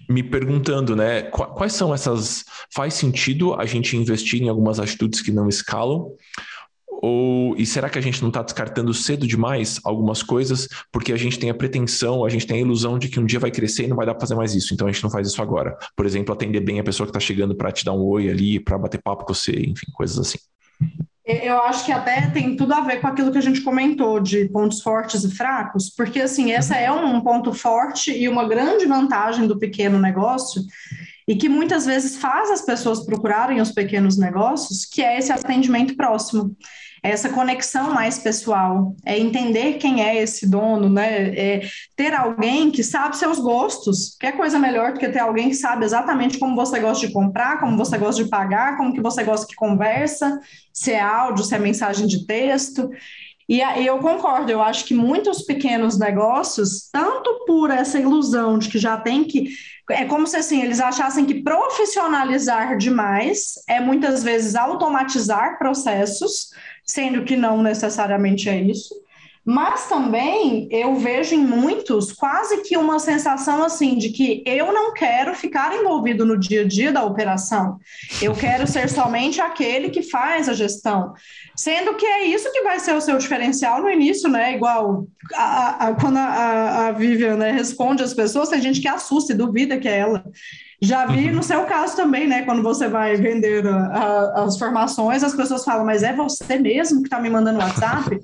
[0.09, 2.45] me perguntando, né, quais são essas.
[2.73, 6.14] Faz sentido a gente investir em algumas atitudes que não escalam?
[7.03, 11.17] Ou e será que a gente não está descartando cedo demais algumas coisas porque a
[11.17, 13.85] gente tem a pretensão, a gente tem a ilusão de que um dia vai crescer
[13.85, 15.77] e não vai dar para fazer mais isso, então a gente não faz isso agora.
[15.95, 18.61] Por exemplo, atender bem a pessoa que está chegando para te dar um oi ali,
[18.61, 20.39] para bater papo com você, enfim, coisas assim.
[21.25, 24.49] Eu acho que até tem tudo a ver com aquilo que a gente comentou de
[24.49, 29.49] pontos fortes e fracos, porque assim, essa é um ponto forte e uma grande vantagem
[29.49, 30.63] do pequeno negócio,
[31.27, 35.97] e que muitas vezes faz as pessoas procurarem os pequenos negócios, que é esse atendimento
[35.97, 36.57] próximo
[37.11, 41.35] essa conexão mais pessoal, é entender quem é esse dono, né?
[41.37, 41.61] É
[41.95, 44.17] ter alguém que sabe seus gostos.
[44.19, 47.13] Que é coisa melhor do que ter alguém que sabe exatamente como você gosta de
[47.13, 50.41] comprar, como você gosta de pagar, como que você gosta que conversa,
[50.73, 52.91] se é áudio, se é mensagem de texto.
[53.49, 58.79] E eu concordo, eu acho que muitos pequenos negócios, tanto por essa ilusão de que
[58.79, 59.51] já tem que.
[59.89, 66.51] É como se assim, eles achassem que profissionalizar demais é muitas vezes automatizar processos,
[66.87, 68.95] sendo que não necessariamente é isso.
[69.49, 74.93] Mas também eu vejo em muitos quase que uma sensação assim de que eu não
[74.93, 77.78] quero ficar envolvido no dia a dia da operação.
[78.20, 81.14] Eu quero ser somente aquele que faz a gestão.
[81.55, 84.53] Sendo que é isso que vai ser o seu diferencial no início, né?
[84.53, 89.32] Igual a, a, quando a, a Vivian né, responde às pessoas, tem gente que assusta
[89.32, 90.24] e duvida que é ela.
[90.87, 91.34] Já vi uhum.
[91.34, 92.43] no seu caso também, né?
[92.43, 97.03] Quando você vai vender a, a, as formações, as pessoas falam, mas é você mesmo
[97.03, 98.16] que está me mandando WhatsApp?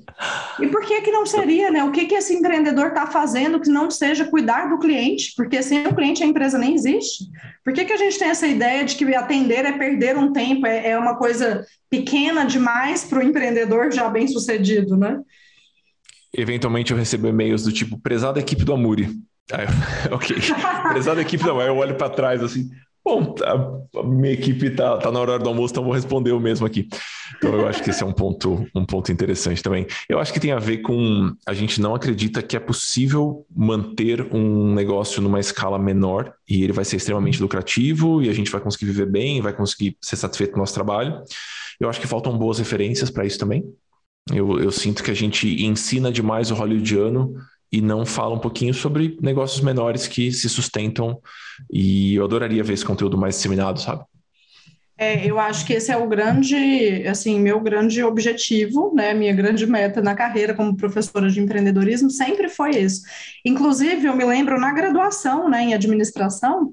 [0.61, 1.83] e por que que não seria, né?
[1.83, 5.33] O que que esse empreendedor está fazendo que não seja cuidar do cliente?
[5.35, 7.25] Porque sem o cliente a empresa nem existe.
[7.65, 10.65] Por que que a gente tem essa ideia de que atender é perder um tempo,
[10.65, 15.19] é, é uma coisa pequena demais para o empreendedor já bem sucedido, né?
[16.33, 19.09] Eventualmente eu recebo e-mails do tipo, prezada equipe do Amuri,
[19.51, 19.65] Aí,
[20.11, 20.35] ok.
[21.03, 22.69] Da equipe não, aí eu olho para trás assim.
[23.05, 26.39] Bom, a, a minha equipe tá, tá na hora do almoço, então vou responder eu
[26.39, 26.87] mesmo aqui.
[27.35, 29.85] Então eu acho que esse é um ponto, um ponto interessante também.
[30.07, 34.33] Eu acho que tem a ver com a gente não acredita que é possível manter
[34.33, 38.61] um negócio numa escala menor e ele vai ser extremamente lucrativo e a gente vai
[38.61, 41.21] conseguir viver bem, vai conseguir ser satisfeito com o nosso trabalho.
[41.81, 43.65] Eu acho que faltam boas referências para isso também.
[44.31, 47.33] Eu, eu sinto que a gente ensina demais o hollywoodiano
[47.73, 51.19] e não fala um pouquinho sobre negócios menores que se sustentam.
[51.71, 54.03] E eu adoraria ver esse conteúdo mais disseminado, sabe?
[54.95, 59.11] É, eu acho que esse é o grande, assim, meu grande objetivo, né?
[59.15, 63.01] Minha grande meta na carreira como professora de empreendedorismo sempre foi isso.
[63.43, 66.71] Inclusive, eu me lembro na graduação, né, em administração,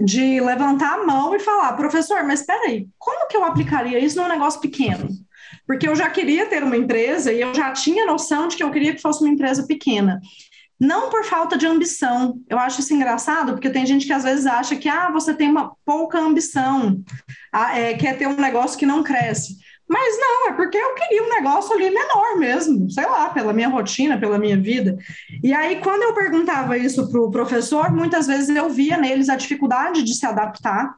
[0.00, 4.20] de levantar a mão e falar, professor, mas espera aí, como que eu aplicaria isso
[4.20, 5.08] num negócio pequeno?
[5.66, 8.70] Porque eu já queria ter uma empresa e eu já tinha noção de que eu
[8.70, 10.20] queria que fosse uma empresa pequena.
[10.78, 12.40] Não por falta de ambição.
[12.48, 15.48] Eu acho isso engraçado, porque tem gente que às vezes acha que ah, você tem
[15.48, 17.00] uma pouca ambição,
[17.52, 19.58] ah, é, quer ter um negócio que não cresce.
[19.88, 23.68] Mas não, é porque eu queria um negócio ali menor mesmo, sei lá, pela minha
[23.68, 24.96] rotina, pela minha vida.
[25.42, 29.36] E aí, quando eu perguntava isso para o professor, muitas vezes eu via neles a
[29.36, 30.94] dificuldade de se adaptar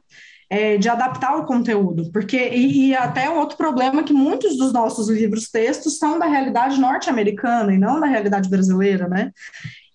[0.49, 5.09] é, de adaptar o conteúdo, porque e, e até outro problema que muitos dos nossos
[5.09, 9.31] livros textos são da realidade norte-americana e não da realidade brasileira, né?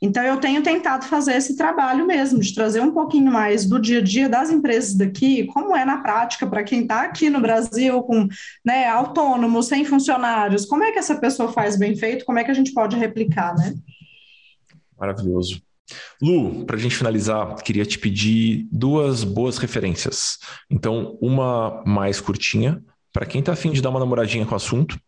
[0.03, 3.98] Então, eu tenho tentado fazer esse trabalho mesmo, de trazer um pouquinho mais do dia
[3.98, 8.03] a dia das empresas daqui, como é na prática para quem está aqui no Brasil,
[8.03, 8.26] com
[8.64, 12.51] né, autônomo, sem funcionários, como é que essa pessoa faz bem feito, como é que
[12.51, 13.74] a gente pode replicar, né?
[14.98, 15.62] Maravilhoso.
[16.20, 20.38] Lu, para a gente finalizar, queria te pedir duas boas referências.
[20.70, 22.82] Então, uma mais curtinha,
[23.12, 24.99] para quem está afim de dar uma namoradinha com o assunto,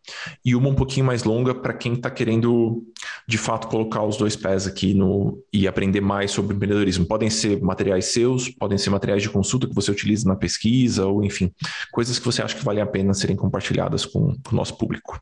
[0.43, 2.83] e uma um pouquinho mais longa para quem está querendo,
[3.27, 7.05] de fato, colocar os dois pés aqui no e aprender mais sobre empreendedorismo.
[7.05, 11.23] Podem ser materiais seus, podem ser materiais de consulta que você utiliza na pesquisa, ou
[11.23, 11.51] enfim,
[11.91, 15.19] coisas que você acha que valem a pena serem compartilhadas com, com o nosso público.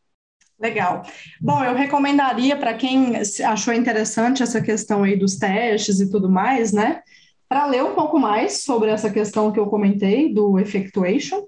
[0.62, 1.02] Legal.
[1.42, 6.72] Bom, eu recomendaria para quem achou interessante essa questão aí dos testes e tudo mais,
[6.72, 7.02] né?
[7.50, 11.48] Para ler um pouco mais sobre essa questão que eu comentei do effectuation,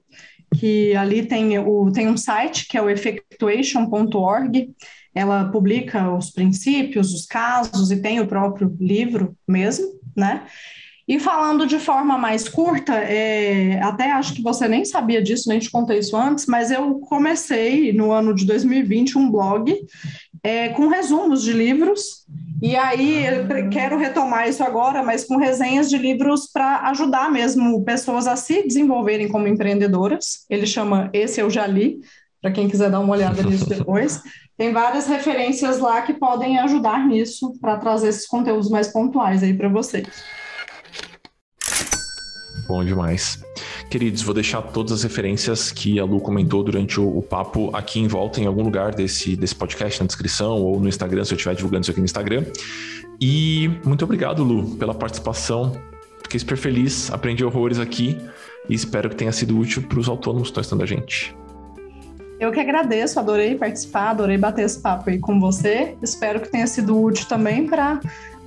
[0.55, 4.71] que ali tem, o, tem um site que é o effectuation.org.
[5.13, 9.85] Ela publica os princípios, os casos e tem o próprio livro mesmo,
[10.17, 10.47] né?
[11.07, 15.59] E falando de forma mais curta, é, até acho que você nem sabia disso, nem
[15.59, 19.75] te contei isso antes, mas eu comecei no ano de 2020 um blog
[20.41, 22.25] é, com resumos de livros,
[22.61, 27.83] e aí eu quero retomar isso agora, mas com resenhas de livros para ajudar mesmo
[27.83, 30.45] pessoas a se desenvolverem como empreendedoras.
[30.49, 31.99] Ele chama Esse Eu Já Li,
[32.41, 34.21] para quem quiser dar uma olhada nisso depois.
[34.57, 39.53] Tem várias referências lá que podem ajudar nisso para trazer esses conteúdos mais pontuais aí
[39.53, 40.07] para vocês.
[42.73, 43.37] Bom demais.
[43.87, 47.99] Queridos, vou deixar todas as referências que a Lu comentou durante o, o, papo aqui
[47.99, 51.35] em volta, em algum lugar desse, desse podcast, na descrição ou no Instagram, se eu
[51.35, 52.43] estiver divulgando isso aqui no Instagram.
[53.21, 55.79] E muito obrigado, Lu, pela participação.
[56.23, 58.17] Fiquei super feliz, aprendi horrores aqui
[58.67, 61.37] e espero que tenha sido útil para os autônomos que estão estando a gente.
[62.39, 65.95] Eu que agradeço, adorei participar, adorei bater esse papo aí com você.
[66.01, 68.01] Espero que tenha sido útil também para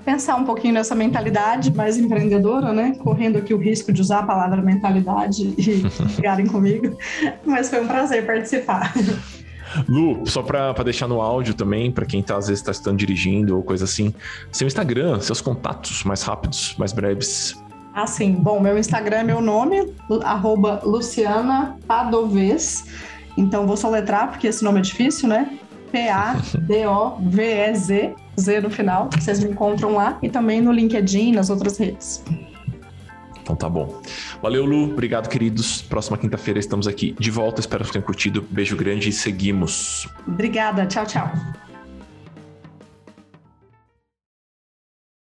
[0.06, 2.94] pensar um pouquinho nessa mentalidade mais empreendedora, né?
[3.00, 5.82] Correndo aqui o risco de usar a palavra mentalidade e
[6.14, 6.96] ligarem comigo.
[7.44, 8.94] Mas foi um prazer participar.
[9.88, 13.56] Lu, só para deixar no áudio também, para quem tá, às vezes está estando dirigindo
[13.56, 14.14] ou coisa assim,
[14.52, 17.60] seu Instagram, seus contatos mais rápidos, mais breves.
[17.92, 18.30] Ah, sim.
[18.30, 19.92] Bom, meu Instagram é meu nome,
[20.22, 22.84] arroba Luciana Padovez.
[23.36, 25.58] Então vou soletrar, porque esse nome é difícil, né?
[25.90, 26.66] P-A-D-O-V-E-Z
[28.38, 29.08] Z no final.
[29.18, 32.22] Vocês me encontram lá e também no LinkedIn e nas outras redes.
[33.42, 34.02] Então tá bom.
[34.42, 34.90] Valeu, Lu.
[34.90, 35.80] Obrigado, queridos.
[35.82, 37.60] Próxima quinta-feira estamos aqui de volta.
[37.60, 38.44] Espero que tenham curtido.
[38.50, 40.08] Beijo grande e seguimos.
[40.26, 40.84] Obrigada.
[40.86, 41.30] Tchau, tchau.